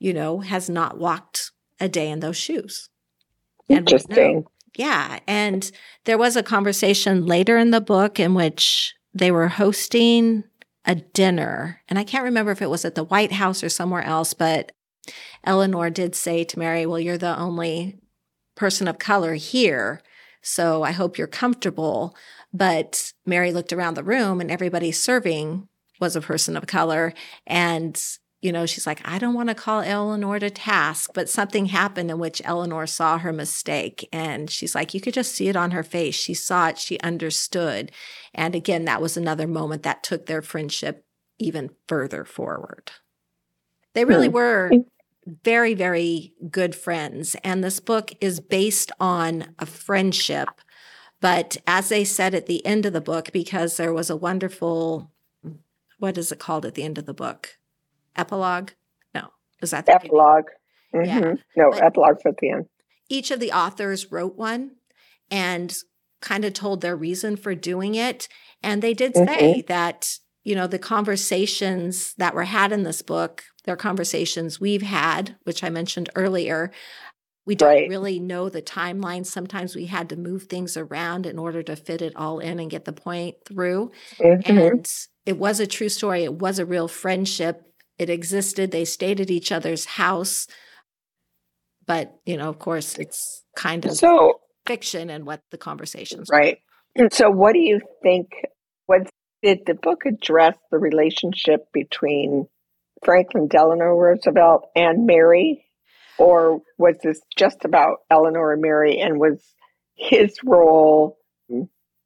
you 0.00 0.12
know, 0.12 0.40
has 0.40 0.68
not 0.68 0.98
walked 0.98 1.52
a 1.78 1.88
day 1.88 2.10
in 2.10 2.18
those 2.18 2.36
shoes. 2.36 2.88
Interesting. 3.68 4.44
yeah. 4.74 5.20
And 5.28 5.70
there 6.04 6.18
was 6.18 6.34
a 6.34 6.42
conversation 6.42 7.26
later 7.26 7.56
in 7.56 7.70
the 7.70 7.80
book 7.80 8.18
in 8.18 8.34
which 8.34 8.94
they 9.14 9.30
were 9.30 9.48
hosting 9.48 10.42
a 10.84 10.96
dinner. 10.96 11.80
And 11.88 11.96
I 11.96 12.04
can't 12.04 12.24
remember 12.24 12.50
if 12.50 12.60
it 12.60 12.70
was 12.70 12.84
at 12.84 12.96
the 12.96 13.04
White 13.04 13.32
House 13.32 13.62
or 13.62 13.68
somewhere 13.68 14.02
else, 14.02 14.34
but 14.34 14.72
Eleanor 15.44 15.90
did 15.90 16.16
say 16.16 16.42
to 16.42 16.58
Mary, 16.58 16.86
Well, 16.86 16.98
you're 16.98 17.18
the 17.18 17.38
only 17.38 17.99
person 18.60 18.86
of 18.86 18.98
color 18.98 19.34
here. 19.34 20.02
So 20.42 20.82
I 20.82 20.92
hope 20.92 21.16
you're 21.16 21.26
comfortable. 21.26 22.14
But 22.52 23.14
Mary 23.24 23.52
looked 23.52 23.72
around 23.72 23.94
the 23.94 24.04
room 24.04 24.38
and 24.38 24.50
everybody 24.50 24.92
serving 24.92 25.66
was 25.98 26.14
a 26.14 26.20
person 26.20 26.58
of 26.58 26.66
color. 26.66 27.14
And, 27.46 27.98
you 28.42 28.52
know, 28.52 28.66
she's 28.66 28.86
like, 28.86 29.00
I 29.02 29.18
don't 29.18 29.32
want 29.32 29.48
to 29.48 29.54
call 29.54 29.80
Eleanor 29.80 30.38
to 30.38 30.50
task, 30.50 31.12
but 31.14 31.30
something 31.30 31.66
happened 31.66 32.10
in 32.10 32.18
which 32.18 32.42
Eleanor 32.44 32.86
saw 32.86 33.16
her 33.16 33.32
mistake. 33.32 34.06
And 34.12 34.50
she's 34.50 34.74
like, 34.74 34.92
you 34.92 35.00
could 35.00 35.14
just 35.14 35.34
see 35.34 35.48
it 35.48 35.56
on 35.56 35.70
her 35.70 35.82
face. 35.82 36.14
She 36.14 36.34
saw 36.34 36.68
it, 36.68 36.78
she 36.78 37.00
understood. 37.00 37.90
And 38.34 38.54
again, 38.54 38.84
that 38.84 39.00
was 39.00 39.16
another 39.16 39.46
moment 39.46 39.84
that 39.84 40.02
took 40.02 40.26
their 40.26 40.42
friendship 40.42 41.06
even 41.38 41.70
further 41.88 42.26
forward. 42.26 42.90
They 43.94 44.04
really 44.04 44.28
hmm. 44.28 44.34
were 44.34 44.70
very, 45.44 45.74
very 45.74 46.34
good 46.50 46.74
friends. 46.74 47.36
And 47.44 47.62
this 47.62 47.80
book 47.80 48.12
is 48.20 48.40
based 48.40 48.92
on 48.98 49.54
a 49.58 49.66
friendship. 49.66 50.48
But 51.20 51.56
as 51.66 51.88
they 51.90 52.04
said 52.04 52.34
at 52.34 52.46
the 52.46 52.64
end 52.64 52.86
of 52.86 52.92
the 52.92 53.00
book, 53.00 53.30
because 53.32 53.76
there 53.76 53.92
was 53.92 54.10
a 54.10 54.16
wonderful, 54.16 55.10
what 55.98 56.16
is 56.16 56.32
it 56.32 56.38
called 56.38 56.64
at 56.64 56.74
the 56.74 56.82
end 56.82 56.98
of 56.98 57.06
the 57.06 57.14
book? 57.14 57.58
Epilogue? 58.16 58.70
No. 59.14 59.28
Is 59.60 59.70
that 59.70 59.86
the 59.86 59.94
epilogue? 59.94 60.46
Mm-hmm. 60.94 61.08
Yeah. 61.08 61.34
No, 61.56 61.70
but 61.70 61.82
epilogue's 61.82 62.22
at 62.24 62.38
the 62.38 62.50
end. 62.50 62.66
Each 63.08 63.30
of 63.30 63.40
the 63.40 63.52
authors 63.52 64.10
wrote 64.10 64.36
one 64.36 64.72
and 65.30 65.74
kind 66.20 66.44
of 66.44 66.52
told 66.52 66.80
their 66.80 66.96
reason 66.96 67.36
for 67.36 67.54
doing 67.54 67.94
it. 67.94 68.28
And 68.62 68.82
they 68.82 68.94
did 68.94 69.14
say 69.14 69.24
mm-hmm. 69.26 69.66
that, 69.68 70.18
you 70.44 70.54
know, 70.54 70.66
the 70.66 70.78
conversations 70.78 72.14
that 72.18 72.34
were 72.34 72.44
had 72.44 72.72
in 72.72 72.82
this 72.82 73.02
book 73.02 73.44
there 73.64 73.74
are 73.74 73.76
conversations 73.76 74.60
we've 74.60 74.82
had, 74.82 75.36
which 75.44 75.62
I 75.62 75.70
mentioned 75.70 76.10
earlier. 76.14 76.70
We 77.46 77.54
don't 77.54 77.68
right. 77.68 77.88
really 77.88 78.18
know 78.18 78.48
the 78.48 78.62
timeline. 78.62 79.26
Sometimes 79.26 79.74
we 79.74 79.86
had 79.86 80.08
to 80.10 80.16
move 80.16 80.44
things 80.44 80.76
around 80.76 81.26
in 81.26 81.38
order 81.38 81.62
to 81.64 81.76
fit 81.76 82.02
it 82.02 82.14
all 82.16 82.38
in 82.38 82.60
and 82.60 82.70
get 82.70 82.84
the 82.84 82.92
point 82.92 83.36
through. 83.44 83.90
Mm-hmm. 84.18 84.58
And 84.58 84.90
it 85.26 85.36
was 85.38 85.60
a 85.60 85.66
true 85.66 85.88
story. 85.88 86.24
It 86.24 86.34
was 86.34 86.58
a 86.58 86.66
real 86.66 86.88
friendship. 86.88 87.62
It 87.98 88.08
existed. 88.08 88.70
They 88.70 88.84
stayed 88.84 89.20
at 89.20 89.30
each 89.30 89.52
other's 89.52 89.84
house. 89.84 90.46
But, 91.86 92.14
you 92.24 92.36
know, 92.36 92.48
of 92.48 92.58
course, 92.58 92.96
it's 92.98 93.42
kind 93.56 93.84
of 93.84 93.96
so, 93.96 94.40
fiction 94.66 95.10
and 95.10 95.26
what 95.26 95.42
the 95.50 95.58
conversations 95.58 96.28
Right. 96.30 96.58
Were. 96.96 97.04
And 97.04 97.12
so, 97.12 97.30
what 97.30 97.52
do 97.52 97.58
you 97.60 97.80
think? 98.02 98.28
Did 99.42 99.60
the 99.66 99.74
book 99.74 100.04
address 100.06 100.56
the 100.70 100.78
relationship 100.78 101.66
between 101.72 102.46
Franklin 103.04 103.48
Delano 103.48 103.86
Roosevelt 103.86 104.68
and 104.74 105.06
Mary? 105.06 105.64
Or 106.18 106.60
was 106.76 106.96
this 107.02 107.20
just 107.36 107.64
about 107.64 107.98
Eleanor 108.10 108.52
and 108.52 108.60
Mary 108.60 109.00
and 109.00 109.18
was 109.18 109.42
his 109.94 110.36
role 110.44 111.16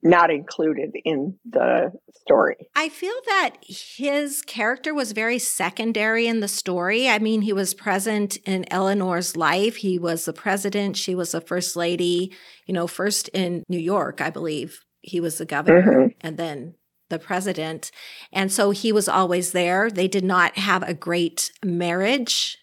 not 0.02 0.30
included 0.30 0.92
in 1.04 1.36
the 1.44 1.90
story? 2.20 2.68
I 2.76 2.90
feel 2.90 3.14
that 3.26 3.56
his 3.62 4.42
character 4.42 4.94
was 4.94 5.12
very 5.12 5.40
secondary 5.40 6.28
in 6.28 6.38
the 6.38 6.46
story. 6.46 7.08
I 7.08 7.18
mean, 7.18 7.42
he 7.42 7.52
was 7.52 7.74
present 7.74 8.36
in 8.44 8.70
Eleanor's 8.72 9.36
life. 9.36 9.76
He 9.76 9.98
was 9.98 10.26
the 10.26 10.32
president, 10.32 10.96
she 10.96 11.14
was 11.14 11.32
the 11.32 11.40
first 11.40 11.74
lady, 11.74 12.32
you 12.66 12.74
know, 12.74 12.86
first 12.86 13.28
in 13.30 13.64
New 13.68 13.78
York, 13.78 14.20
I 14.20 14.30
believe. 14.30 14.84
He 15.00 15.20
was 15.20 15.38
the 15.38 15.46
governor, 15.46 15.82
mm-hmm. 15.82 16.18
and 16.20 16.36
then 16.36 16.74
the 17.14 17.24
president. 17.24 17.90
And 18.32 18.52
so 18.52 18.70
he 18.70 18.92
was 18.92 19.08
always 19.08 19.52
there. 19.52 19.90
They 19.90 20.08
did 20.08 20.24
not 20.24 20.58
have 20.58 20.82
a 20.82 20.94
great 20.94 21.52
marriage. 21.64 22.58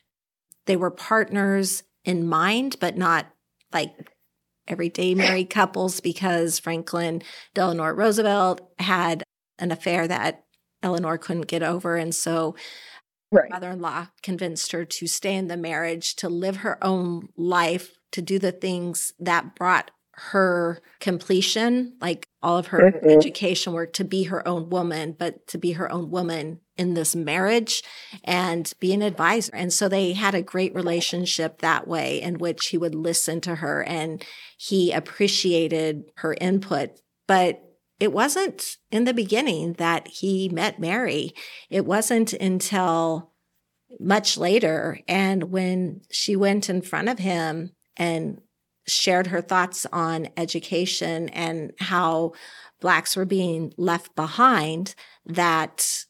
They 0.65 0.75
were 0.75 0.91
partners 0.91 1.83
in 2.03 2.27
mind, 2.27 2.77
but 2.79 2.97
not 2.97 3.27
like 3.73 3.93
everyday 4.67 5.15
married 5.15 5.49
couples 5.49 6.01
because 6.01 6.59
Franklin 6.59 7.21
Delano 7.53 7.89
Roosevelt 7.89 8.61
had 8.77 9.23
an 9.57 9.71
affair 9.71 10.07
that 10.07 10.43
Eleanor 10.83 11.17
couldn't 11.17 11.47
get 11.47 11.63
over. 11.63 11.95
And 11.95 12.13
so 12.13 12.55
right. 13.31 13.49
mother 13.49 13.71
in 13.71 13.79
law 13.79 14.07
convinced 14.21 14.71
her 14.73 14.83
to 14.83 15.07
stay 15.07 15.35
in 15.35 15.47
the 15.47 15.57
marriage, 15.57 16.15
to 16.17 16.27
live 16.27 16.57
her 16.57 16.83
own 16.83 17.29
life, 17.37 17.91
to 18.11 18.21
do 18.21 18.37
the 18.37 18.51
things 18.51 19.13
that 19.19 19.55
brought 19.55 19.91
her 20.29 20.81
completion, 20.99 21.93
like 21.99 22.27
all 22.43 22.57
of 22.57 22.67
her 22.67 22.91
mm-hmm. 22.91 23.09
education 23.09 23.73
work, 23.73 23.91
to 23.93 24.03
be 24.03 24.23
her 24.23 24.47
own 24.47 24.69
woman, 24.69 25.15
but 25.17 25.47
to 25.47 25.57
be 25.57 25.73
her 25.73 25.91
own 25.91 26.11
woman 26.11 26.59
in 26.77 26.93
this 26.93 27.15
marriage 27.15 27.83
and 28.23 28.71
be 28.79 28.93
an 28.93 29.01
advisor. 29.01 29.51
And 29.55 29.73
so 29.73 29.89
they 29.89 30.13
had 30.13 30.35
a 30.35 30.41
great 30.41 30.75
relationship 30.75 31.59
that 31.59 31.87
way 31.87 32.21
in 32.21 32.37
which 32.37 32.67
he 32.67 32.77
would 32.77 32.95
listen 32.95 33.41
to 33.41 33.55
her 33.55 33.83
and 33.83 34.23
he 34.57 34.91
appreciated 34.91 36.03
her 36.17 36.35
input. 36.39 36.91
But 37.27 37.63
it 37.99 38.13
wasn't 38.13 38.77
in 38.91 39.05
the 39.05 39.13
beginning 39.13 39.73
that 39.73 40.07
he 40.07 40.49
met 40.49 40.79
Mary. 40.79 41.33
It 41.69 41.85
wasn't 41.85 42.33
until 42.33 43.31
much 43.99 44.37
later. 44.37 44.99
And 45.07 45.45
when 45.45 46.01
she 46.11 46.35
went 46.35 46.69
in 46.69 46.81
front 46.81 47.09
of 47.09 47.19
him 47.19 47.71
and 47.97 48.41
shared 48.91 49.27
her 49.27 49.41
thoughts 49.41 49.85
on 49.91 50.29
education 50.37 51.29
and 51.29 51.71
how 51.79 52.33
Blacks 52.79 53.15
were 53.15 53.25
being 53.25 53.73
left 53.77 54.15
behind, 54.15 54.95
that 55.25 56.05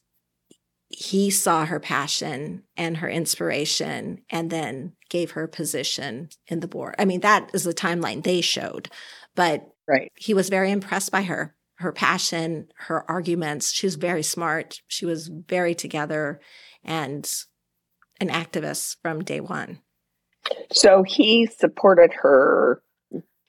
he 0.88 1.30
saw 1.30 1.64
her 1.64 1.80
passion 1.80 2.64
and 2.76 2.98
her 2.98 3.08
inspiration 3.08 4.22
and 4.30 4.50
then 4.50 4.92
gave 5.08 5.32
her 5.32 5.44
a 5.44 5.48
position 5.48 6.28
in 6.46 6.60
the 6.60 6.68
board. 6.68 6.94
I 6.98 7.04
mean, 7.04 7.20
that 7.20 7.50
is 7.54 7.64
the 7.64 7.74
timeline 7.74 8.22
they 8.22 8.40
showed. 8.40 8.88
But 9.34 9.66
right. 9.88 10.10
he 10.16 10.34
was 10.34 10.48
very 10.48 10.70
impressed 10.70 11.10
by 11.10 11.22
her 11.22 11.54
her 11.82 11.92
passion, 11.92 12.68
her 12.76 13.08
arguments. 13.10 13.72
She 13.72 13.86
was 13.86 13.96
very 13.96 14.22
smart. 14.22 14.80
She 14.86 15.04
was 15.04 15.28
very 15.28 15.74
together 15.74 16.40
and 16.84 17.28
an 18.20 18.28
activist 18.28 18.96
from 19.02 19.24
day 19.24 19.40
one. 19.40 19.80
So 20.72 21.02
he 21.02 21.46
supported 21.46 22.12
her. 22.22 22.82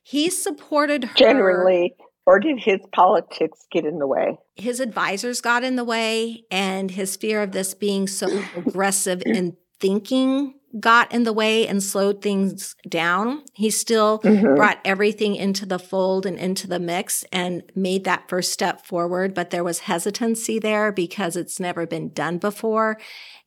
He 0.03 0.29
supported 0.29 1.05
her. 1.05 1.15
Generally, 1.15 1.95
or 2.25 2.39
did 2.39 2.59
his 2.59 2.79
politics 2.93 3.65
get 3.71 3.85
in 3.85 3.99
the 3.99 4.07
way? 4.07 4.37
His 4.55 4.79
advisors 4.79 5.41
got 5.41 5.63
in 5.63 5.75
the 5.75 5.83
way, 5.83 6.45
and 6.51 6.91
his 6.91 7.15
fear 7.15 7.41
of 7.41 7.51
this 7.51 7.73
being 7.73 8.07
so 8.07 8.43
aggressive 8.55 9.21
in 9.25 9.57
thinking 9.79 10.55
got 10.79 11.13
in 11.13 11.23
the 11.23 11.33
way 11.33 11.67
and 11.67 11.83
slowed 11.83 12.21
things 12.21 12.75
down. 12.89 13.43
He 13.53 13.69
still 13.69 14.19
mm-hmm. 14.19 14.55
brought 14.55 14.79
everything 14.83 15.35
into 15.35 15.65
the 15.65 15.77
fold 15.77 16.25
and 16.25 16.37
into 16.39 16.67
the 16.67 16.79
mix 16.79 17.23
and 17.31 17.63
made 17.75 18.05
that 18.05 18.27
first 18.27 18.51
step 18.51 18.85
forward. 18.85 19.35
But 19.35 19.51
there 19.51 19.63
was 19.63 19.79
hesitancy 19.79 20.57
there 20.57 20.91
because 20.91 21.35
it's 21.35 21.59
never 21.59 21.85
been 21.85 22.09
done 22.09 22.39
before. 22.39 22.99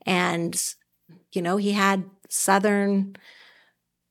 And, 0.05 0.57
you 1.33 1.43
know, 1.43 1.57
he 1.57 1.73
had 1.73 2.05
Southern 2.29 3.17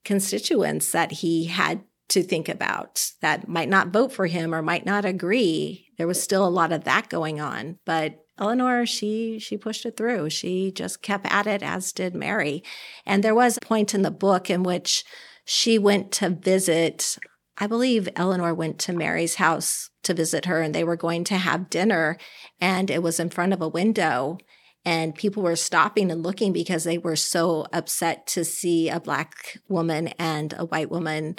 constituents 0.05 0.91
that 0.91 1.11
he 1.11 1.45
had 1.45 1.83
to 2.07 2.23
think 2.23 2.47
about 2.47 3.11
that 3.21 3.47
might 3.47 3.67
not 3.67 3.89
vote 3.89 4.13
for 4.13 4.27
him 4.27 4.53
or 4.53 4.61
might 4.61 4.85
not 4.85 5.05
agree. 5.05 5.87
There 5.97 6.07
was 6.07 6.21
still 6.21 6.47
a 6.47 6.49
lot 6.49 6.71
of 6.71 6.83
that 6.83 7.09
going 7.09 7.41
on. 7.41 7.79
But 7.85 8.23
Eleanor, 8.37 8.85
she 8.85 9.39
she 9.39 9.57
pushed 9.57 9.85
it 9.85 9.97
through. 9.97 10.29
She 10.29 10.71
just 10.71 11.01
kept 11.01 11.25
at 11.29 11.47
it, 11.47 11.63
as 11.63 11.91
did 11.91 12.13
Mary. 12.13 12.63
And 13.05 13.23
there 13.23 13.35
was 13.35 13.57
a 13.57 13.65
point 13.65 13.93
in 13.93 14.01
the 14.01 14.11
book 14.11 14.49
in 14.49 14.63
which 14.63 15.03
she 15.45 15.79
went 15.79 16.11
to 16.13 16.29
visit. 16.29 17.17
I 17.57 17.67
believe 17.67 18.09
Eleanor 18.15 18.53
went 18.53 18.77
to 18.79 18.93
Mary's 18.93 19.35
house 19.35 19.89
to 20.03 20.13
visit 20.13 20.45
her, 20.45 20.61
and 20.61 20.75
they 20.75 20.83
were 20.83 20.97
going 20.97 21.23
to 21.25 21.37
have 21.37 21.69
dinner, 21.69 22.17
and 22.59 22.91
it 22.91 23.01
was 23.01 23.19
in 23.19 23.29
front 23.29 23.53
of 23.53 23.61
a 23.61 23.69
window. 23.69 24.37
And 24.85 25.15
people 25.15 25.41
were 25.41 25.55
stopping 25.55 26.11
and 26.11 26.21
looking 26.21 26.53
because 26.53 26.83
they 26.83 26.99
were 26.99 27.15
so 27.15 27.65
upset 27.73 28.27
to 28.27 28.45
see 28.45 28.87
a 28.87 28.99
black 28.99 29.59
woman 29.67 30.09
and 30.19 30.53
a 30.57 30.65
white 30.65 30.91
woman 30.91 31.37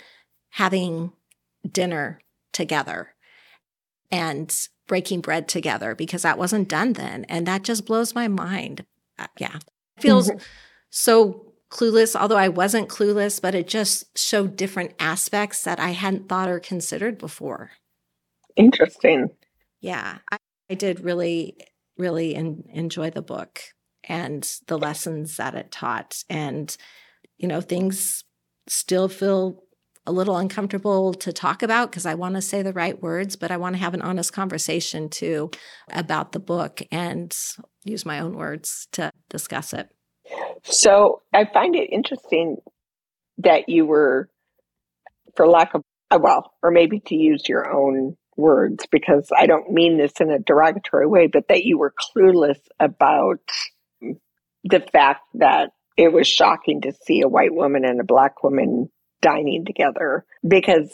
having 0.51 1.13
dinner 1.71 2.21
together. 2.53 3.15
And 4.11 4.55
breaking 4.87 5.21
bread 5.21 5.49
together 5.49 5.95
because 5.95 6.23
that 6.23 6.39
wasn't 6.39 6.69
done 6.69 6.95
then. 6.95 7.25
And 7.29 7.47
that 7.47 7.63
just 7.63 7.87
blows 7.87 8.15
my 8.15 8.29
mind. 8.29 8.85
Uh, 9.19 9.27
yeah. 9.39 9.57
It 9.97 10.01
feels 10.01 10.31
mm-hmm. 10.31 10.39
so 10.91 11.53
clueless, 11.71 12.15
although 12.15 12.37
I 12.37 12.49
wasn't 12.49 12.89
clueless, 12.89 13.41
but 13.41 13.55
it 13.55 13.67
just 13.67 14.17
showed 14.17 14.57
different 14.57 14.93
aspects 15.01 15.63
that 15.65 15.81
I 15.81 15.91
hadn't 15.91 16.29
thought 16.29 16.49
or 16.49 16.61
considered 16.61 17.19
before. 17.19 17.73
Interesting. 18.55 19.31
Yeah. 19.81 20.19
I, 20.31 20.39
I 20.71 20.75
did 20.75 21.01
really, 21.01 21.57
really 21.99 22.35
in, 22.35 22.65
enjoy 22.73 23.11
the 23.11 23.23
book 23.23 23.61
and 24.09 24.49
the 24.67 24.79
lessons 24.79 25.37
that 25.37 25.55
it 25.55 25.71
taught. 25.71 26.23
And, 26.29 26.77
you 27.39 27.49
know, 27.49 27.61
things 27.61 28.25
still 28.69 29.09
feel 29.09 29.63
a 30.07 30.13
little 30.13 30.37
uncomfortable 30.37 31.13
to 31.15 31.33
talk 31.33 31.63
about 31.63 31.91
because 31.91 32.07
I 32.07 32.15
want 32.15 32.37
to 32.37 32.43
say 32.43 32.63
the 32.63 32.73
right 32.73 33.01
words, 33.03 33.35
but 33.35 33.51
I 33.51 33.57
want 33.57 33.75
to 33.75 33.81
have 33.81 33.95
an 33.95 34.03
honest 34.03 34.33
conversation 34.33 35.09
too 35.09 35.51
about 35.91 36.31
the 36.31 36.39
book 36.39 36.83
and 36.93 37.37
use 37.85 38.07
my 38.07 38.21
own 38.21 38.37
words 38.37 38.87
to 38.93 39.11
discuss 39.29 39.73
it. 39.73 39.89
So 40.63 41.23
I 41.35 41.45
find 41.53 41.75
it 41.75 41.89
interesting 41.91 42.59
that 43.39 43.69
you 43.69 43.85
were, 43.85 44.29
for 45.35 45.49
lack 45.49 45.75
of, 45.75 45.83
well, 46.11 46.53
or 46.63 46.71
maybe 46.71 47.01
to 47.07 47.17
use 47.17 47.49
your 47.49 47.73
own 47.73 48.17
words, 48.37 48.87
because 48.91 49.31
I 49.37 49.47
don't 49.47 49.71
mean 49.71 49.99
this 49.99 50.13
in 50.21 50.31
a 50.31 50.39
derogatory 50.39 51.07
way, 51.07 51.27
but 51.27 51.49
that 51.49 51.65
you 51.65 51.79
were 51.79 51.93
clueless 52.17 52.61
about 52.79 53.41
the 54.65 54.81
fact 54.93 55.23
that 55.35 55.71
it 55.97 56.13
was 56.13 56.27
shocking 56.29 56.83
to 56.83 56.93
see 57.05 57.23
a 57.23 57.29
white 57.29 57.55
woman 57.55 57.85
and 57.85 58.01
a 58.01 58.05
black 58.05 58.43
woman 58.43 58.91
dining 59.23 59.65
together 59.65 60.25
because, 60.47 60.91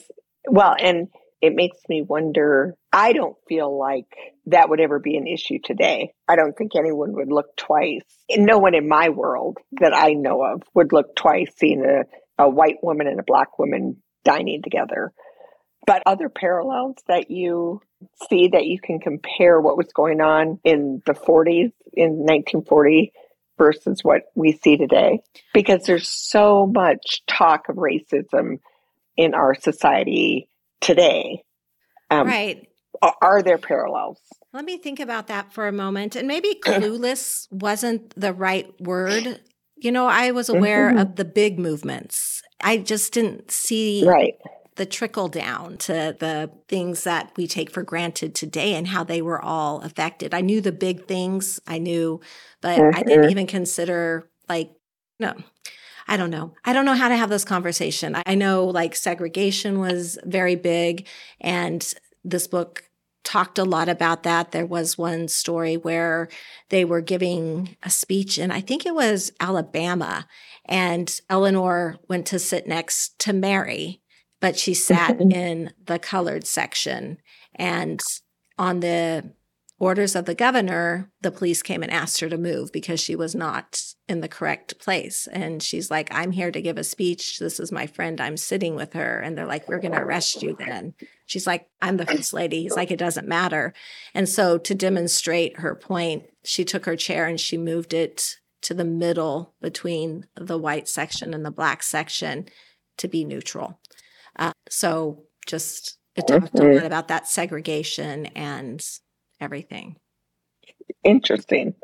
well, 0.49 0.75
and 0.79 1.09
it 1.41 1.55
makes 1.57 1.79
me 1.89 2.03
wonder. 2.03 2.77
I 2.93 3.13
don't 3.13 3.37
feel 3.49 3.77
like 3.77 4.07
that 4.47 4.69
would 4.69 4.81
ever 4.81 5.01
be 5.01 5.17
an 5.17 5.27
issue 5.27 5.59
today. 5.63 6.15
I 6.29 6.37
don't 6.37 6.57
think 6.57 6.77
anyone 6.77 7.15
would 7.15 7.33
look 7.33 7.57
twice. 7.57 8.05
No 8.31 8.59
one 8.59 8.77
in 8.77 8.89
my 8.89 9.09
world 9.09 9.59
that 9.81 9.93
I 9.93 10.13
know 10.13 10.43
of 10.43 10.63
would 10.75 10.93
look 10.93 11.17
twice 11.17 11.51
seeing 11.57 11.85
a, 11.85 12.43
a 12.43 12.49
white 12.49 12.77
woman 12.81 13.09
and 13.09 13.19
a 13.19 13.25
black 13.25 13.59
woman 13.59 13.97
dining 14.25 14.63
together. 14.63 15.13
But 15.87 16.03
other 16.07 16.29
parallels 16.29 16.97
that 17.09 17.31
you 17.31 17.81
see 18.29 18.49
that 18.49 18.67
you 18.67 18.79
can 18.81 19.01
compare 19.01 19.61
what 19.61 19.77
was 19.77 19.89
going 19.93 20.21
on 20.21 20.61
in 20.65 21.03
the 21.07 21.15
40s, 21.15 21.73
in 21.93 22.11
1940 22.19 23.13
versus 23.59 24.03
what 24.03 24.23
we 24.35 24.53
see 24.53 24.77
today 24.77 25.21
because 25.53 25.85
there's 25.85 26.09
so 26.09 26.67
much 26.67 27.23
talk 27.27 27.69
of 27.69 27.77
racism 27.77 28.59
in 29.17 29.35
our 29.35 29.55
society 29.55 30.49
today. 30.81 31.45
Um, 32.11 32.27
right. 32.27 32.69
Are, 33.21 33.43
there 33.43 33.59
parallels? 33.59 34.19
Let 34.53 34.65
me 34.65 34.79
think 34.79 35.01
about 35.01 35.27
that 35.27 35.53
for 35.53 35.67
a 35.67 35.73
moment. 35.73 36.15
And 36.15 36.29
maybe 36.29 36.55
clueless 36.65 37.49
wasn't 37.51 38.19
the 38.19 38.33
right 38.33 38.69
word. 38.81 39.41
You 39.77 39.91
know, 39.91 40.07
I 40.07 40.31
was 40.31 40.49
aware 40.49 40.89
mm-hmm. 40.89 40.99
of 40.99 41.17
the 41.17 41.25
big 41.25 41.59
movements. 41.59 42.43
I 42.61 42.79
just 42.79 43.13
didn't 43.13 43.51
see 43.51 44.05
right 44.07 44.35
the 44.77 44.87
trickle 44.87 45.29
down 45.29 45.77
to 45.77 46.17
the 46.19 46.51
things 46.69 47.05
that 47.05 47.33
we 47.37 47.47
take 47.47 47.71
for 47.71 47.83
granted 47.83 48.35
today 48.35 48.75
and 48.75 48.89
how 48.89 49.05
they 49.05 49.21
were 49.21 49.43
all 49.43 49.83
affected. 49.83 50.33
I 50.33 50.41
knew 50.41 50.61
the 50.61 50.73
big 50.73 51.07
things, 51.07 51.61
I 51.67 51.79
knew, 51.79 52.21
but 52.61 52.79
mm-hmm. 52.79 52.97
I 52.97 53.03
didn't 53.03 53.31
even 53.31 53.47
consider 53.47 54.31
like, 54.49 54.73
no, 55.21 55.35
I 56.09 56.17
don't 56.17 56.31
know. 56.31 56.55
I 56.65 56.73
don't 56.73 56.85
know 56.85 56.95
how 56.95 57.09
to 57.09 57.17
have 57.17 57.31
this 57.31 57.45
conversation. 57.45 58.17
I 58.27 58.35
know 58.35 58.65
like 58.65 58.95
segregation 58.95 59.79
was 59.79 60.19
very 60.25 60.57
big, 60.57 61.07
and 61.41 61.87
this 62.25 62.47
book 62.47 62.85
talked 63.25 63.59
a 63.59 63.65
lot 63.65 63.89
about 63.89 64.25
that. 64.25 64.51
There 64.51 64.67
was 64.67 64.99
one 64.99 65.29
story 65.29 65.77
where 65.77 66.29
they 66.71 66.85
were 66.85 67.01
giving 67.01 67.77
a 67.83 67.91
speech, 67.91 68.39
and 68.39 68.53
I 68.53 68.61
think 68.61 68.85
it 68.85 68.95
was 68.95 69.33
Alabama, 69.39 70.27
and 70.65 71.21
Eleanor 71.31 71.99
went 72.09 72.27
to 72.27 72.39
sit 72.39 72.67
next 72.67 73.19
to 73.21 73.33
Mary 73.33 74.02
but 74.43 74.59
she 74.59 74.75
sat 74.75 75.21
in 75.21 75.73
the 75.87 76.01
colored 76.01 76.45
section 76.47 77.17
and 77.55 78.01
on 78.59 78.81
the 78.81 79.33
orders 79.79 80.17
of 80.17 80.25
the 80.25 80.35
governor, 80.35 81.11
the 81.21 81.31
police 81.31 81.63
came 81.63 81.81
and 81.81 81.93
asked 81.93 82.21
her 82.21 82.29
to 82.29 82.37
move 82.37 82.73
because 82.73 82.99
she 82.99 83.15
was 83.15 83.37
not 83.37 83.81
in 84.09 84.21
the 84.21 84.29
correct 84.29 84.79
place. 84.81 85.29
And 85.33 85.63
she's 85.63 85.93
like, 85.93 86.13
I'm 86.13 86.33
here 86.33 86.51
to 86.51 86.61
give 86.61 86.77
a 86.77 86.83
speech. 86.85 87.39
This 87.39 87.61
is 87.61 87.71
my 87.71 87.87
friend. 87.87 88.21
I'm 88.21 88.37
sitting 88.37 88.75
with 88.75 88.95
her. 88.95 89.21
And 89.21 89.39
they're 89.39 89.47
like, 89.47 89.69
We're 89.69 89.79
going 89.79 89.93
to 89.93 90.01
arrest 90.01 90.43
you 90.43 90.57
then. 90.59 90.95
She's 91.27 91.47
like, 91.47 91.69
I'm 91.81 91.97
the 91.97 92.07
first 92.07 92.33
lady. 92.33 92.63
He's 92.63 92.77
like, 92.77 92.91
It 92.91 92.99
doesn't 92.99 93.29
matter. 93.29 93.73
And 94.13 94.29
so 94.29 94.59
to 94.59 94.75
demonstrate 94.75 95.61
her 95.61 95.77
point, 95.77 96.25
she 96.45 96.65
took 96.65 96.85
her 96.87 96.97
chair 96.97 97.27
and 97.27 97.39
she 97.39 97.57
moved 97.57 97.95
it 97.95 98.39
to 98.63 98.75
the 98.75 98.85
middle 98.85 99.55
between 99.61 100.27
the 100.35 100.59
white 100.59 100.89
section 100.89 101.33
and 101.33 101.45
the 101.45 101.51
black 101.53 101.85
section 101.85 102.47
to 102.99 103.07
be 103.09 103.25
neutral. 103.25 103.79
Uh, 104.39 104.53
so 104.69 105.25
just 105.47 105.99
it 106.17 106.27
talked 106.27 106.59
a 106.59 106.63
lot 106.63 106.85
about 106.85 107.09
that 107.09 107.29
segregation 107.29 108.27
and 108.27 108.85
everything. 109.41 109.97
Interesting. 111.05 111.75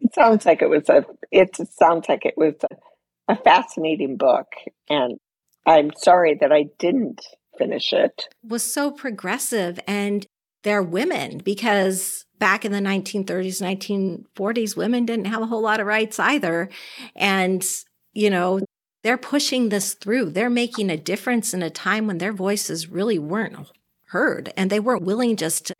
It 0.00 0.14
sounds 0.14 0.46
like 0.46 0.62
it 0.62 0.68
was 0.68 0.88
a. 0.88 1.04
It 1.30 1.56
sounds 1.56 2.08
like 2.08 2.24
it 2.24 2.34
was 2.36 2.54
a, 2.62 3.32
a 3.32 3.36
fascinating 3.36 4.16
book, 4.16 4.46
and 4.88 5.18
I'm 5.66 5.90
sorry 5.96 6.36
that 6.40 6.52
I 6.52 6.66
didn't 6.78 7.20
finish 7.56 7.92
it. 7.92 8.28
Was 8.42 8.62
so 8.62 8.90
progressive, 8.90 9.80
and 9.86 10.26
they're 10.62 10.82
women 10.82 11.38
because 11.38 12.24
back 12.38 12.64
in 12.64 12.72
the 12.72 12.78
1930s, 12.78 14.24
1940s, 14.36 14.76
women 14.76 15.04
didn't 15.04 15.26
have 15.26 15.42
a 15.42 15.46
whole 15.46 15.62
lot 15.62 15.80
of 15.80 15.86
rights 15.86 16.18
either, 16.18 16.68
and 17.16 17.66
you 18.12 18.30
know 18.30 18.60
they're 19.02 19.18
pushing 19.18 19.68
this 19.68 19.94
through. 19.94 20.30
They're 20.30 20.50
making 20.50 20.90
a 20.90 20.96
difference 20.96 21.54
in 21.54 21.62
a 21.62 21.70
time 21.70 22.06
when 22.06 22.18
their 22.18 22.32
voices 22.32 22.88
really 22.88 23.18
weren't 23.18 23.70
heard 24.08 24.52
and 24.56 24.70
they 24.70 24.80
weren't 24.80 25.04
willing 25.04 25.36
just 25.36 25.66
to 25.66 25.74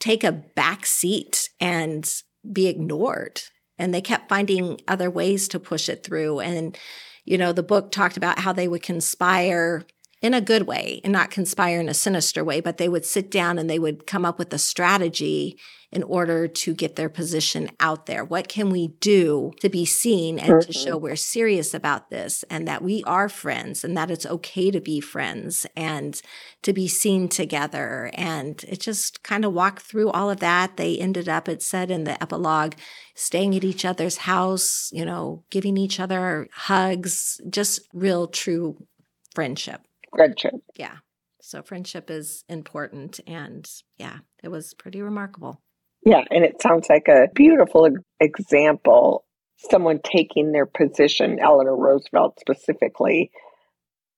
take 0.00 0.24
a 0.24 0.32
back 0.32 0.86
seat 0.86 1.50
and 1.60 2.10
be 2.50 2.66
ignored. 2.66 3.42
And 3.78 3.92
they 3.92 4.00
kept 4.00 4.28
finding 4.28 4.80
other 4.86 5.10
ways 5.10 5.48
to 5.48 5.60
push 5.60 5.88
it 5.88 6.04
through. 6.04 6.40
And, 6.40 6.78
you 7.24 7.38
know, 7.38 7.52
the 7.52 7.62
book 7.62 7.90
talked 7.90 8.16
about 8.16 8.38
how 8.38 8.52
they 8.52 8.68
would 8.68 8.82
conspire 8.82 9.84
in 10.20 10.34
a 10.34 10.40
good 10.40 10.66
way 10.66 11.00
and 11.04 11.12
not 11.12 11.30
conspire 11.30 11.80
in 11.80 11.88
a 11.88 11.94
sinister 11.94 12.42
way, 12.42 12.60
but 12.60 12.78
they 12.78 12.88
would 12.88 13.04
sit 13.04 13.30
down 13.30 13.58
and 13.58 13.68
they 13.68 13.78
would 13.78 14.06
come 14.06 14.24
up 14.24 14.38
with 14.38 14.52
a 14.52 14.58
strategy 14.58 15.58
in 15.94 16.02
order 16.02 16.48
to 16.48 16.74
get 16.74 16.96
their 16.96 17.08
position 17.08 17.70
out 17.78 18.06
there. 18.06 18.24
What 18.24 18.48
can 18.48 18.68
we 18.70 18.88
do 18.98 19.52
to 19.60 19.68
be 19.68 19.84
seen 19.84 20.40
and 20.40 20.54
mm-hmm. 20.54 20.66
to 20.66 20.72
show 20.72 20.96
we're 20.96 21.14
serious 21.14 21.72
about 21.72 22.10
this 22.10 22.42
and 22.50 22.66
that 22.66 22.82
we 22.82 23.04
are 23.04 23.28
friends 23.28 23.84
and 23.84 23.96
that 23.96 24.10
it's 24.10 24.26
okay 24.26 24.72
to 24.72 24.80
be 24.80 25.00
friends 25.00 25.66
and 25.76 26.20
to 26.62 26.72
be 26.72 26.88
seen 26.88 27.28
together? 27.28 28.10
And 28.14 28.64
it 28.66 28.80
just 28.80 29.22
kind 29.22 29.44
of 29.44 29.52
walked 29.52 29.82
through 29.82 30.10
all 30.10 30.30
of 30.30 30.40
that. 30.40 30.76
They 30.76 30.98
ended 30.98 31.28
up, 31.28 31.48
it 31.48 31.62
said 31.62 31.92
in 31.92 32.02
the 32.04 32.20
epilogue, 32.20 32.74
staying 33.14 33.54
at 33.54 33.62
each 33.62 33.84
other's 33.84 34.16
house, 34.16 34.90
you 34.92 35.04
know, 35.04 35.44
giving 35.50 35.76
each 35.76 36.00
other 36.00 36.48
hugs, 36.52 37.40
just 37.48 37.82
real, 37.92 38.26
true 38.26 38.84
friendship 39.32 39.82
friendship. 40.14 40.54
Yeah. 40.76 40.96
So 41.40 41.62
friendship 41.62 42.10
is 42.10 42.44
important. 42.48 43.20
And 43.26 43.68
yeah, 43.98 44.18
it 44.42 44.48
was 44.48 44.74
pretty 44.74 45.02
remarkable. 45.02 45.60
Yeah. 46.04 46.22
And 46.30 46.44
it 46.44 46.60
sounds 46.62 46.88
like 46.88 47.08
a 47.08 47.28
beautiful 47.34 47.88
example. 48.20 49.24
Someone 49.56 50.00
taking 50.02 50.52
their 50.52 50.66
position, 50.66 51.38
Eleanor 51.40 51.76
Roosevelt 51.76 52.38
specifically, 52.40 53.30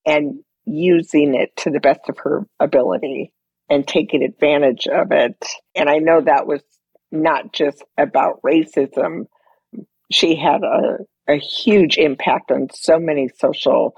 and 0.05 0.41
using 0.65 1.35
it 1.35 1.55
to 1.57 1.71
the 1.71 1.81
best 1.81 2.09
of 2.09 2.19
her 2.19 2.47
ability 2.59 3.33
and 3.69 3.87
taking 3.87 4.23
advantage 4.23 4.87
of 4.87 5.13
it. 5.13 5.37
And 5.75 5.89
I 5.89 5.99
know 5.99 6.21
that 6.21 6.47
was 6.47 6.63
not 7.13 7.53
just 7.53 7.83
about 7.99 8.43
racism. 8.43 9.27
She 10.11 10.37
had 10.37 10.63
a, 10.63 10.99
a 11.29 11.37
huge 11.37 11.99
impact 11.99 12.51
on 12.51 12.69
so 12.73 12.99
many 12.99 13.29
social 13.29 13.95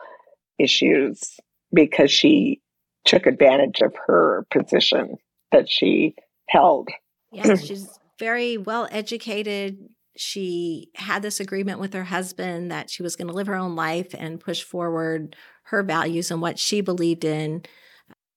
issues 0.59 1.39
because 1.73 2.11
she 2.11 2.61
took 3.05 3.27
advantage 3.27 3.81
of 3.81 3.95
her 4.07 4.47
position 4.51 5.17
that 5.53 5.69
she 5.69 6.15
held. 6.49 6.89
Yes, 7.33 7.65
she's 7.67 7.99
very 8.19 8.57
well 8.59 8.89
educated. 8.91 9.79
She 10.17 10.91
had 10.97 11.23
this 11.23 11.41
agreement 11.41 11.79
with 11.79 11.93
her 11.95 12.05
husband 12.05 12.71
that 12.71 12.91
she 12.91 13.03
was 13.03 13.17
going 13.17 13.29
to 13.29 13.35
live 13.35 13.47
her 13.47 13.55
own 13.55 13.77
life 13.77 14.15
and 14.17 14.41
push 14.41 14.63
forward 14.63 15.37
her 15.65 15.83
values 15.83 16.31
and 16.31 16.43
what 16.43 16.59
she 16.59 16.81
believed 16.81 17.25
in. 17.25 17.63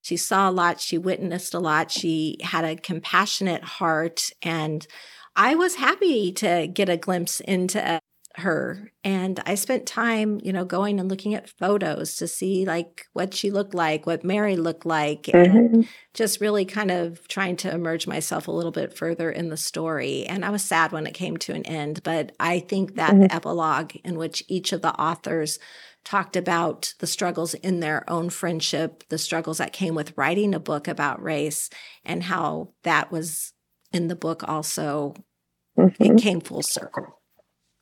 She 0.03 0.17
saw 0.17 0.49
a 0.49 0.51
lot, 0.51 0.79
she 0.79 0.97
witnessed 0.97 1.53
a 1.53 1.59
lot, 1.59 1.91
she 1.91 2.37
had 2.41 2.65
a 2.65 2.75
compassionate 2.75 3.63
heart. 3.63 4.29
And 4.41 4.85
I 5.35 5.55
was 5.55 5.75
happy 5.75 6.31
to 6.33 6.67
get 6.67 6.89
a 6.89 6.97
glimpse 6.97 7.39
into 7.39 7.99
her 8.35 8.91
and 9.03 9.41
i 9.45 9.55
spent 9.55 9.85
time 9.85 10.39
you 10.43 10.53
know 10.53 10.63
going 10.63 10.99
and 10.99 11.09
looking 11.09 11.33
at 11.33 11.49
photos 11.49 12.15
to 12.15 12.27
see 12.27 12.65
like 12.65 13.05
what 13.13 13.33
she 13.33 13.51
looked 13.51 13.73
like 13.73 14.05
what 14.05 14.23
mary 14.23 14.55
looked 14.55 14.85
like 14.85 15.23
mm-hmm. 15.23 15.57
and 15.57 15.87
just 16.13 16.41
really 16.41 16.65
kind 16.65 16.91
of 16.91 17.27
trying 17.27 17.55
to 17.55 17.73
immerse 17.73 18.07
myself 18.07 18.47
a 18.47 18.51
little 18.51 18.71
bit 18.71 18.95
further 18.97 19.29
in 19.29 19.49
the 19.49 19.57
story 19.57 20.25
and 20.27 20.45
i 20.45 20.49
was 20.49 20.63
sad 20.63 20.91
when 20.91 21.05
it 21.05 21.13
came 21.13 21.37
to 21.37 21.53
an 21.53 21.65
end 21.65 22.01
but 22.03 22.31
i 22.39 22.59
think 22.59 22.95
that 22.95 23.13
mm-hmm. 23.13 23.27
epilogue 23.29 23.95
in 24.03 24.17
which 24.17 24.43
each 24.47 24.71
of 24.71 24.81
the 24.81 24.93
authors 24.93 25.59
talked 26.03 26.35
about 26.35 26.93
the 26.99 27.07
struggles 27.07 27.53
in 27.55 27.79
their 27.79 28.09
own 28.09 28.29
friendship 28.29 29.03
the 29.09 29.17
struggles 29.17 29.57
that 29.57 29.73
came 29.73 29.93
with 29.93 30.17
writing 30.17 30.53
a 30.53 30.59
book 30.59 30.87
about 30.87 31.21
race 31.21 31.69
and 32.05 32.23
how 32.23 32.69
that 32.83 33.11
was 33.11 33.53
in 33.91 34.07
the 34.07 34.15
book 34.15 34.47
also 34.47 35.13
mm-hmm. 35.77 36.03
it 36.03 36.21
came 36.21 36.39
full 36.39 36.63
circle 36.63 37.20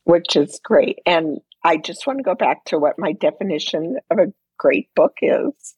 which 0.10 0.36
is 0.36 0.60
great. 0.64 0.98
And 1.06 1.38
I 1.64 1.78
just 1.78 2.08
want 2.08 2.18
to 2.18 2.24
go 2.24 2.34
back 2.34 2.66
to 2.66 2.80
what 2.80 2.98
my 2.98 3.12
definition 3.12 3.98
of 4.10 4.18
a 4.18 4.34
great 4.58 4.90
book 4.96 5.18
is, 5.22 5.76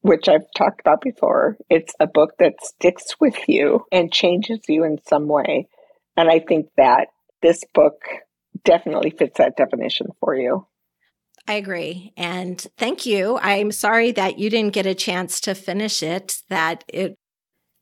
which 0.00 0.28
I've 0.28 0.50
talked 0.56 0.80
about 0.80 1.00
before. 1.00 1.56
It's 1.68 1.94
a 2.00 2.08
book 2.08 2.32
that 2.40 2.64
sticks 2.64 3.14
with 3.20 3.48
you 3.48 3.84
and 3.92 4.12
changes 4.12 4.58
you 4.66 4.82
in 4.82 4.98
some 5.06 5.28
way. 5.28 5.68
And 6.16 6.28
I 6.28 6.40
think 6.40 6.66
that 6.78 7.10
this 7.42 7.62
book 7.72 8.02
definitely 8.64 9.10
fits 9.10 9.38
that 9.38 9.56
definition 9.56 10.08
for 10.18 10.34
you. 10.34 10.66
I 11.46 11.52
agree. 11.54 12.12
And 12.16 12.60
thank 12.76 13.06
you. 13.06 13.38
I'm 13.40 13.70
sorry 13.70 14.10
that 14.10 14.40
you 14.40 14.50
didn't 14.50 14.74
get 14.74 14.86
a 14.86 14.96
chance 14.96 15.38
to 15.42 15.54
finish 15.54 16.02
it, 16.02 16.38
that 16.48 16.82
it 16.88 17.16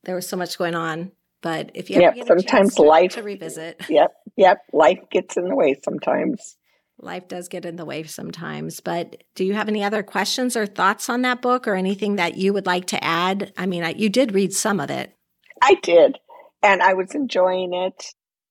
there 0.05 0.15
was 0.15 0.29
so 0.29 0.37
much 0.37 0.59
going 0.59 0.75
on. 0.75 1.13
But 1.41 1.71
if 1.75 1.89
you 1.91 2.01
yep, 2.01 2.17
sometimes 2.27 2.79
life 2.79 3.13
to 3.13 3.23
revisit. 3.23 3.83
Yep, 3.89 4.13
yep, 4.37 4.63
life 4.73 4.99
gets 5.11 5.37
in 5.37 5.45
the 5.45 5.55
way 5.55 5.77
sometimes. 5.85 6.57
Life 7.01 7.29
does 7.29 7.49
get 7.49 7.65
in 7.65 7.77
the 7.77 7.85
way 7.85 8.03
sometimes. 8.03 8.81
But 8.81 9.23
do 9.37 9.45
you 9.45 9.55
have 9.55 9.69
any 9.69 9.85
other 9.85 10.03
questions 10.03 10.57
or 10.57 10.67
thoughts 10.67 11.09
on 11.09 11.23
that 11.23 11.41
book, 11.41 11.69
or 11.69 11.75
anything 11.75 12.17
that 12.17 12.37
you 12.37 12.53
would 12.53 12.67
like 12.67 12.87
to 12.87 13.03
add? 13.05 13.53
I 13.57 13.67
mean, 13.67 13.85
I, 13.85 13.91
you 13.91 14.09
did 14.09 14.35
read 14.35 14.53
some 14.53 14.81
of 14.81 14.91
it. 14.91 15.15
I 15.63 15.75
did, 15.75 16.19
and 16.63 16.83
I 16.83 16.95
was 16.95 17.15
enjoying 17.15 17.73
it. 17.73 18.05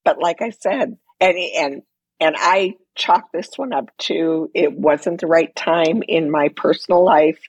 But 0.05 0.19
like 0.19 0.41
I 0.41 0.51
said, 0.51 0.97
and 1.19 1.37
and 1.37 1.81
and 2.19 2.35
I 2.37 2.75
chalk 2.95 3.31
this 3.33 3.49
one 3.57 3.73
up 3.73 3.89
to 3.99 4.49
it 4.53 4.73
wasn't 4.73 5.21
the 5.21 5.27
right 5.27 5.53
time 5.55 6.01
in 6.07 6.31
my 6.31 6.49
personal 6.55 7.03
life 7.03 7.39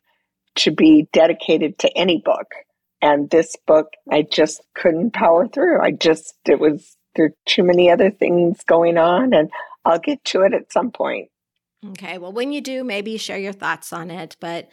to 0.56 0.72
be 0.72 1.08
dedicated 1.12 1.78
to 1.78 1.96
any 1.96 2.20
book. 2.24 2.48
And 3.00 3.30
this 3.30 3.56
book, 3.66 3.92
I 4.10 4.22
just 4.22 4.60
couldn't 4.74 5.12
power 5.12 5.46
through. 5.46 5.80
I 5.80 5.92
just, 5.92 6.34
it 6.46 6.58
was, 6.58 6.96
there 7.14 7.26
are 7.26 7.34
too 7.46 7.62
many 7.62 7.90
other 7.90 8.10
things 8.10 8.62
going 8.64 8.98
on, 8.98 9.32
and 9.32 9.50
I'll 9.84 10.00
get 10.00 10.24
to 10.26 10.42
it 10.42 10.52
at 10.52 10.72
some 10.72 10.90
point. 10.90 11.28
Okay. 11.90 12.18
Well, 12.18 12.32
when 12.32 12.52
you 12.52 12.60
do, 12.60 12.82
maybe 12.82 13.16
share 13.16 13.38
your 13.38 13.52
thoughts 13.52 13.92
on 13.92 14.10
it. 14.10 14.36
But 14.40 14.68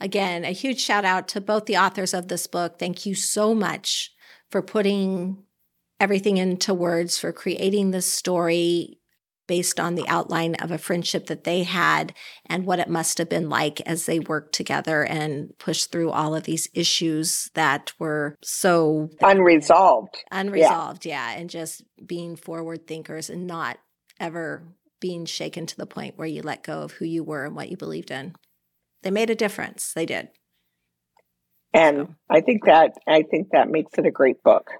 again, 0.00 0.44
a 0.44 0.50
huge 0.50 0.80
shout 0.80 1.04
out 1.04 1.28
to 1.28 1.40
both 1.40 1.66
the 1.66 1.76
authors 1.76 2.14
of 2.14 2.28
this 2.28 2.46
book. 2.48 2.78
Thank 2.78 3.06
you 3.06 3.14
so 3.14 3.54
much 3.54 4.10
for 4.50 4.60
putting 4.60 5.44
everything 6.00 6.36
into 6.36 6.74
words, 6.74 7.18
for 7.18 7.32
creating 7.32 7.90
this 7.90 8.06
story 8.06 8.98
based 9.48 9.80
on 9.80 9.96
the 9.96 10.06
outline 10.06 10.54
of 10.56 10.70
a 10.70 10.78
friendship 10.78 11.26
that 11.26 11.42
they 11.42 11.64
had 11.64 12.14
and 12.46 12.66
what 12.66 12.78
it 12.78 12.88
must 12.88 13.18
have 13.18 13.28
been 13.28 13.48
like 13.48 13.80
as 13.80 14.06
they 14.06 14.20
worked 14.20 14.54
together 14.54 15.02
and 15.02 15.58
pushed 15.58 15.90
through 15.90 16.10
all 16.10 16.36
of 16.36 16.44
these 16.44 16.68
issues 16.74 17.50
that 17.54 17.92
were 17.98 18.36
so 18.42 19.10
unresolved. 19.20 20.22
Unresolved, 20.30 21.04
yeah. 21.04 21.32
yeah. 21.32 21.40
And 21.40 21.50
just 21.50 21.82
being 22.06 22.36
forward 22.36 22.86
thinkers 22.86 23.28
and 23.28 23.48
not 23.48 23.78
ever 24.20 24.62
being 25.00 25.24
shaken 25.24 25.66
to 25.66 25.76
the 25.76 25.86
point 25.86 26.16
where 26.16 26.28
you 26.28 26.42
let 26.42 26.62
go 26.62 26.82
of 26.82 26.92
who 26.92 27.04
you 27.04 27.24
were 27.24 27.44
and 27.44 27.56
what 27.56 27.70
you 27.70 27.76
believed 27.76 28.10
in. 28.10 28.34
They 29.02 29.10
made 29.10 29.30
a 29.30 29.34
difference. 29.34 29.92
They 29.94 30.06
did. 30.06 30.28
And 31.72 31.96
so. 31.96 32.14
I 32.30 32.40
think 32.40 32.64
that 32.64 32.92
I 33.06 33.22
think 33.22 33.48
that 33.52 33.68
makes 33.68 33.96
it 33.98 34.06
a 34.06 34.10
great 34.10 34.42
book. 34.42 34.70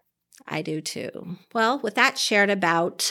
I 0.46 0.62
do 0.62 0.80
too. 0.80 1.36
Well, 1.54 1.78
with 1.78 1.94
that 1.94 2.18
shared 2.18 2.50
about 2.50 3.10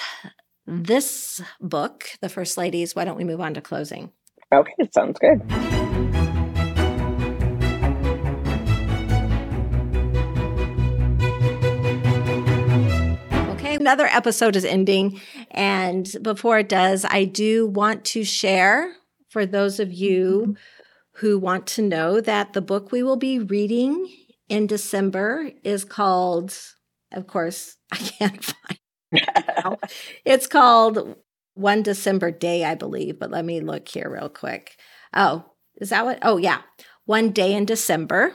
this 0.68 1.42
book, 1.62 2.10
The 2.22 2.30
First 2.30 2.58
Ladies, 2.58 2.96
why 2.96 3.06
don't 3.06 3.18
we 3.18 3.24
move 3.24 3.42
on 3.42 3.54
to 3.54 3.62
closing? 3.62 4.12
Okay, 4.54 4.74
sounds 4.94 5.18
good. 5.20 5.42
Another 13.80 14.08
episode 14.08 14.58
is 14.58 14.66
ending. 14.66 15.22
And 15.52 16.12
before 16.22 16.60
it 16.60 16.68
does, 16.68 17.06
I 17.06 17.24
do 17.24 17.68
want 17.68 18.04
to 18.06 18.26
share 18.26 18.94
for 19.30 19.46
those 19.46 19.80
of 19.80 19.94
you 19.94 20.58
who 21.14 21.40
want 21.40 21.68
to 21.68 21.82
know 21.82 22.20
that 22.20 22.52
the 22.52 22.62
book 22.62 22.92
we 22.92 23.02
will 23.02 23.16
be 23.16 23.40
reading 23.40 24.14
in 24.50 24.68
December 24.68 25.52
is 25.64 25.86
called, 25.86 26.58
of 27.14 27.28
course, 27.28 27.78
I 27.94 27.98
can't 27.98 28.44
find 28.44 28.77
It's 30.26 30.48
called 30.48 31.16
One 31.54 31.84
December 31.84 32.32
Day, 32.32 32.64
I 32.64 32.76
believe, 32.76 33.20
but 33.20 33.32
let 33.32 33.46
me 33.46 33.62
look 33.62 33.88
here 33.88 34.10
real 34.10 34.30
quick. 34.30 34.78
Oh, 35.14 35.46
is 35.78 35.90
that 35.90 36.06
what? 36.06 36.20
Oh, 36.22 36.38
yeah. 36.38 36.62
One 37.06 37.32
Day 37.32 37.54
in 37.54 37.66
December. 37.66 38.34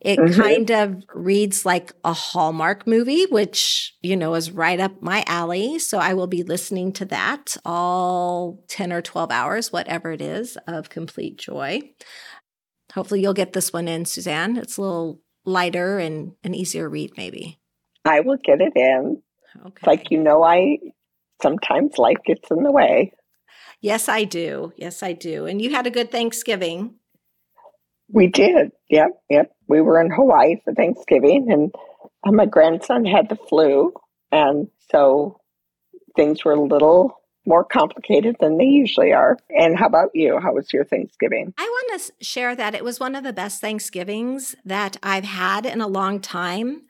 It 0.00 0.18
mm-hmm. 0.18 0.40
kind 0.40 0.70
of 0.70 1.04
reads 1.12 1.66
like 1.66 1.92
a 2.04 2.12
Hallmark 2.12 2.86
movie, 2.86 3.26
which, 3.26 3.96
you 4.00 4.16
know, 4.16 4.34
is 4.34 4.52
right 4.52 4.78
up 4.78 5.02
my 5.02 5.24
alley. 5.26 5.80
So 5.80 5.98
I 5.98 6.14
will 6.14 6.28
be 6.28 6.44
listening 6.44 6.92
to 6.94 7.04
that 7.06 7.56
all 7.64 8.62
10 8.68 8.92
or 8.92 9.02
12 9.02 9.32
hours, 9.32 9.72
whatever 9.72 10.12
it 10.12 10.20
is, 10.20 10.56
of 10.68 10.88
complete 10.88 11.36
joy. 11.36 11.80
Hopefully 12.94 13.20
you'll 13.20 13.34
get 13.34 13.54
this 13.54 13.72
one 13.72 13.88
in, 13.88 14.04
Suzanne. 14.04 14.56
It's 14.56 14.76
a 14.76 14.82
little 14.82 15.20
lighter 15.44 15.98
and 15.98 16.32
an 16.44 16.54
easier 16.54 16.88
read, 16.88 17.12
maybe. 17.16 17.58
I 18.04 18.20
will 18.20 18.38
get 18.42 18.60
it 18.60 18.72
in. 18.76 19.20
Okay. 19.66 19.86
Like 19.86 20.10
you 20.10 20.18
know, 20.18 20.42
I 20.42 20.78
sometimes 21.42 21.98
life 21.98 22.18
gets 22.24 22.50
in 22.50 22.62
the 22.62 22.72
way. 22.72 23.12
Yes, 23.80 24.08
I 24.08 24.24
do. 24.24 24.72
Yes, 24.76 25.02
I 25.02 25.12
do. 25.12 25.46
And 25.46 25.62
you 25.62 25.70
had 25.70 25.86
a 25.86 25.90
good 25.90 26.10
Thanksgiving. 26.10 26.94
We 28.10 28.26
did. 28.26 28.72
Yep, 28.90 29.08
yep. 29.28 29.52
We 29.68 29.80
were 29.80 30.00
in 30.00 30.10
Hawaii 30.10 30.56
for 30.64 30.72
Thanksgiving, 30.74 31.48
and 31.50 31.74
uh, 32.26 32.32
my 32.32 32.46
grandson 32.46 33.04
had 33.04 33.28
the 33.28 33.36
flu, 33.36 33.92
and 34.32 34.68
so 34.90 35.40
things 36.16 36.44
were 36.44 36.52
a 36.52 36.60
little 36.60 37.20
more 37.46 37.64
complicated 37.64 38.36
than 38.40 38.58
they 38.58 38.64
usually 38.64 39.12
are. 39.12 39.36
And 39.50 39.78
how 39.78 39.86
about 39.86 40.10
you? 40.14 40.38
How 40.40 40.52
was 40.52 40.72
your 40.72 40.84
Thanksgiving? 40.84 41.54
I 41.56 41.64
want 41.64 42.02
to 42.02 42.24
share 42.24 42.54
that 42.56 42.74
it 42.74 42.84
was 42.84 43.00
one 43.00 43.14
of 43.14 43.24
the 43.24 43.32
best 43.32 43.60
Thanksgivings 43.60 44.54
that 44.64 44.96
I've 45.02 45.24
had 45.24 45.64
in 45.64 45.80
a 45.80 45.86
long 45.86 46.20
time. 46.20 46.82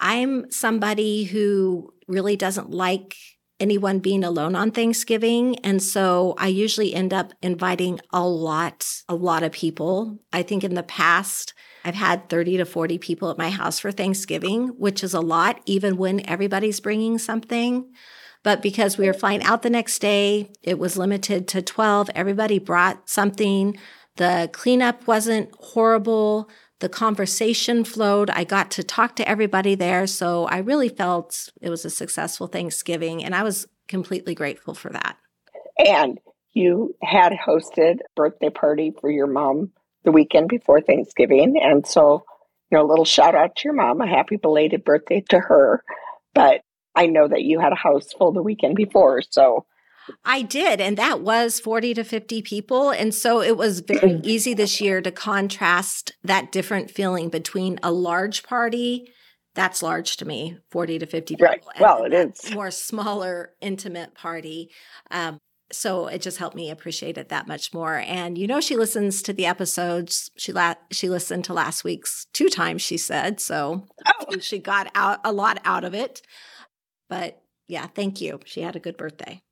I'm 0.00 0.50
somebody 0.50 1.24
who 1.24 1.92
really 2.10 2.36
doesn't 2.36 2.70
like 2.70 3.16
anyone 3.58 3.98
being 3.98 4.24
alone 4.24 4.54
on 4.54 4.70
Thanksgiving. 4.70 5.56
And 5.58 5.82
so 5.82 6.34
I 6.38 6.48
usually 6.48 6.94
end 6.94 7.12
up 7.12 7.32
inviting 7.42 8.00
a 8.10 8.26
lot, 8.26 8.86
a 9.08 9.14
lot 9.14 9.42
of 9.42 9.52
people. 9.52 10.18
I 10.32 10.42
think 10.42 10.64
in 10.64 10.74
the 10.74 10.82
past, 10.82 11.52
I've 11.84 11.94
had 11.94 12.28
30 12.28 12.58
to 12.58 12.64
40 12.64 12.98
people 12.98 13.30
at 13.30 13.38
my 13.38 13.50
house 13.50 13.78
for 13.78 13.92
Thanksgiving, 13.92 14.68
which 14.78 15.04
is 15.04 15.14
a 15.14 15.20
lot, 15.20 15.60
even 15.66 15.96
when 15.96 16.26
everybody's 16.28 16.80
bringing 16.80 17.18
something. 17.18 17.90
But 18.42 18.62
because 18.62 18.96
we 18.96 19.06
were 19.06 19.12
flying 19.12 19.42
out 19.42 19.62
the 19.62 19.70
next 19.70 19.98
day, 19.98 20.50
it 20.62 20.78
was 20.78 20.96
limited 20.96 21.46
to 21.48 21.62
12. 21.62 22.10
Everybody 22.14 22.58
brought 22.58 23.08
something. 23.10 23.76
The 24.16 24.48
cleanup 24.52 25.06
wasn't 25.06 25.50
horrible. 25.58 26.48
The 26.80 26.88
conversation 26.88 27.84
flowed. 27.84 28.30
I 28.30 28.44
got 28.44 28.70
to 28.72 28.82
talk 28.82 29.16
to 29.16 29.28
everybody 29.28 29.74
there. 29.74 30.06
So 30.06 30.46
I 30.46 30.58
really 30.58 30.88
felt 30.88 31.50
it 31.60 31.70
was 31.70 31.84
a 31.84 31.90
successful 31.90 32.46
Thanksgiving. 32.46 33.22
And 33.22 33.34
I 33.34 33.42
was 33.42 33.68
completely 33.86 34.34
grateful 34.34 34.74
for 34.74 34.90
that. 34.90 35.16
And 35.78 36.18
you 36.52 36.94
had 37.02 37.32
hosted 37.32 38.00
a 38.00 38.10
birthday 38.16 38.50
party 38.50 38.92
for 39.00 39.10
your 39.10 39.26
mom 39.26 39.72
the 40.04 40.12
weekend 40.12 40.48
before 40.48 40.80
Thanksgiving. 40.80 41.60
And 41.62 41.86
so, 41.86 42.24
you 42.70 42.78
know, 42.78 42.84
a 42.84 42.88
little 42.88 43.04
shout 43.04 43.34
out 43.34 43.56
to 43.56 43.62
your 43.64 43.74
mom, 43.74 44.00
a 44.00 44.06
happy 44.06 44.36
belated 44.36 44.84
birthday 44.84 45.22
to 45.28 45.38
her. 45.38 45.84
But 46.34 46.62
I 46.94 47.06
know 47.06 47.28
that 47.28 47.42
you 47.42 47.60
had 47.60 47.72
a 47.72 47.76
house 47.76 48.12
full 48.12 48.32
the 48.32 48.42
weekend 48.42 48.76
before. 48.76 49.22
So 49.30 49.66
I 50.24 50.42
did. 50.42 50.80
And 50.80 50.96
that 50.96 51.20
was 51.20 51.60
40 51.60 51.94
to 51.94 52.04
50 52.04 52.42
people. 52.42 52.90
And 52.90 53.14
so 53.14 53.40
it 53.40 53.56
was 53.56 53.80
very 53.80 54.20
easy 54.24 54.54
this 54.54 54.80
year 54.80 55.00
to 55.00 55.10
contrast 55.10 56.12
that 56.24 56.52
different 56.52 56.90
feeling 56.90 57.28
between 57.28 57.78
a 57.82 57.92
large 57.92 58.42
party. 58.42 59.12
That's 59.54 59.82
large 59.82 60.16
to 60.18 60.24
me, 60.24 60.58
40 60.70 61.00
to 61.00 61.06
50 61.06 61.34
people. 61.34 61.46
Right. 61.46 61.64
Well, 61.80 62.04
it 62.04 62.12
is. 62.12 62.54
More 62.54 62.70
smaller, 62.70 63.52
intimate 63.60 64.14
party. 64.14 64.70
Um, 65.10 65.38
so 65.72 66.08
it 66.08 66.20
just 66.20 66.38
helped 66.38 66.56
me 66.56 66.70
appreciate 66.70 67.16
it 67.16 67.28
that 67.28 67.46
much 67.46 67.72
more. 67.72 67.96
And 67.96 68.36
you 68.36 68.46
know, 68.46 68.60
she 68.60 68.76
listens 68.76 69.22
to 69.22 69.32
the 69.32 69.46
episodes. 69.46 70.30
She 70.36 70.52
la- 70.52 70.74
she 70.90 71.08
listened 71.08 71.44
to 71.44 71.52
last 71.52 71.84
week's 71.84 72.26
two 72.32 72.48
times. 72.48 72.82
She 72.82 72.96
said 72.96 73.40
so. 73.40 73.86
Oh. 74.06 74.38
She 74.40 74.58
got 74.58 74.90
out 74.94 75.20
a 75.24 75.32
lot 75.32 75.60
out 75.64 75.84
of 75.84 75.94
it. 75.94 76.22
But 77.08 77.40
yeah, 77.68 77.86
thank 77.86 78.20
you. 78.20 78.40
She 78.44 78.62
had 78.62 78.76
a 78.76 78.80
good 78.80 78.96
birthday. 78.96 79.42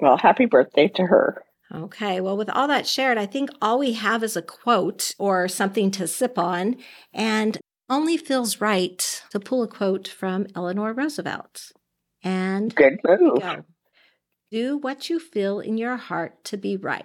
Well, 0.00 0.16
happy 0.16 0.46
birthday 0.46 0.88
to 0.88 1.02
her. 1.02 1.42
Okay. 1.74 2.20
Well, 2.20 2.36
with 2.36 2.48
all 2.50 2.68
that 2.68 2.86
shared, 2.86 3.18
I 3.18 3.26
think 3.26 3.50
all 3.60 3.78
we 3.78 3.92
have 3.92 4.22
is 4.22 4.36
a 4.36 4.42
quote 4.42 5.12
or 5.18 5.48
something 5.48 5.90
to 5.92 6.06
sip 6.06 6.38
on. 6.38 6.76
And 7.12 7.58
only 7.90 8.16
feels 8.16 8.60
right 8.60 9.22
to 9.30 9.40
pull 9.40 9.62
a 9.62 9.68
quote 9.68 10.08
from 10.08 10.46
Eleanor 10.54 10.92
Roosevelt. 10.92 11.72
And 12.22 12.74
good 12.74 13.00
move. 13.04 13.42
Do 14.50 14.78
what 14.78 15.10
you 15.10 15.18
feel 15.18 15.60
in 15.60 15.78
your 15.78 15.96
heart 15.96 16.42
to 16.44 16.56
be 16.56 16.76
right, 16.76 17.04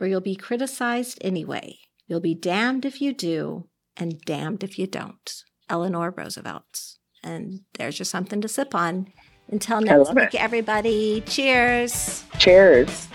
or 0.00 0.06
you'll 0.06 0.20
be 0.20 0.36
criticized 0.36 1.18
anyway. 1.20 1.76
You'll 2.06 2.20
be 2.20 2.34
damned 2.34 2.84
if 2.84 3.00
you 3.00 3.12
do, 3.12 3.68
and 3.96 4.20
damned 4.20 4.64
if 4.64 4.78
you 4.78 4.86
don't. 4.86 5.42
Eleanor 5.68 6.12
Roosevelt. 6.16 6.96
And 7.22 7.60
there's 7.74 7.98
just 7.98 8.10
something 8.10 8.40
to 8.40 8.48
sip 8.48 8.74
on. 8.74 9.12
Until 9.50 9.80
next 9.80 10.14
week, 10.14 10.34
it. 10.34 10.42
everybody, 10.42 11.22
cheers. 11.26 12.24
Cheers. 12.38 13.08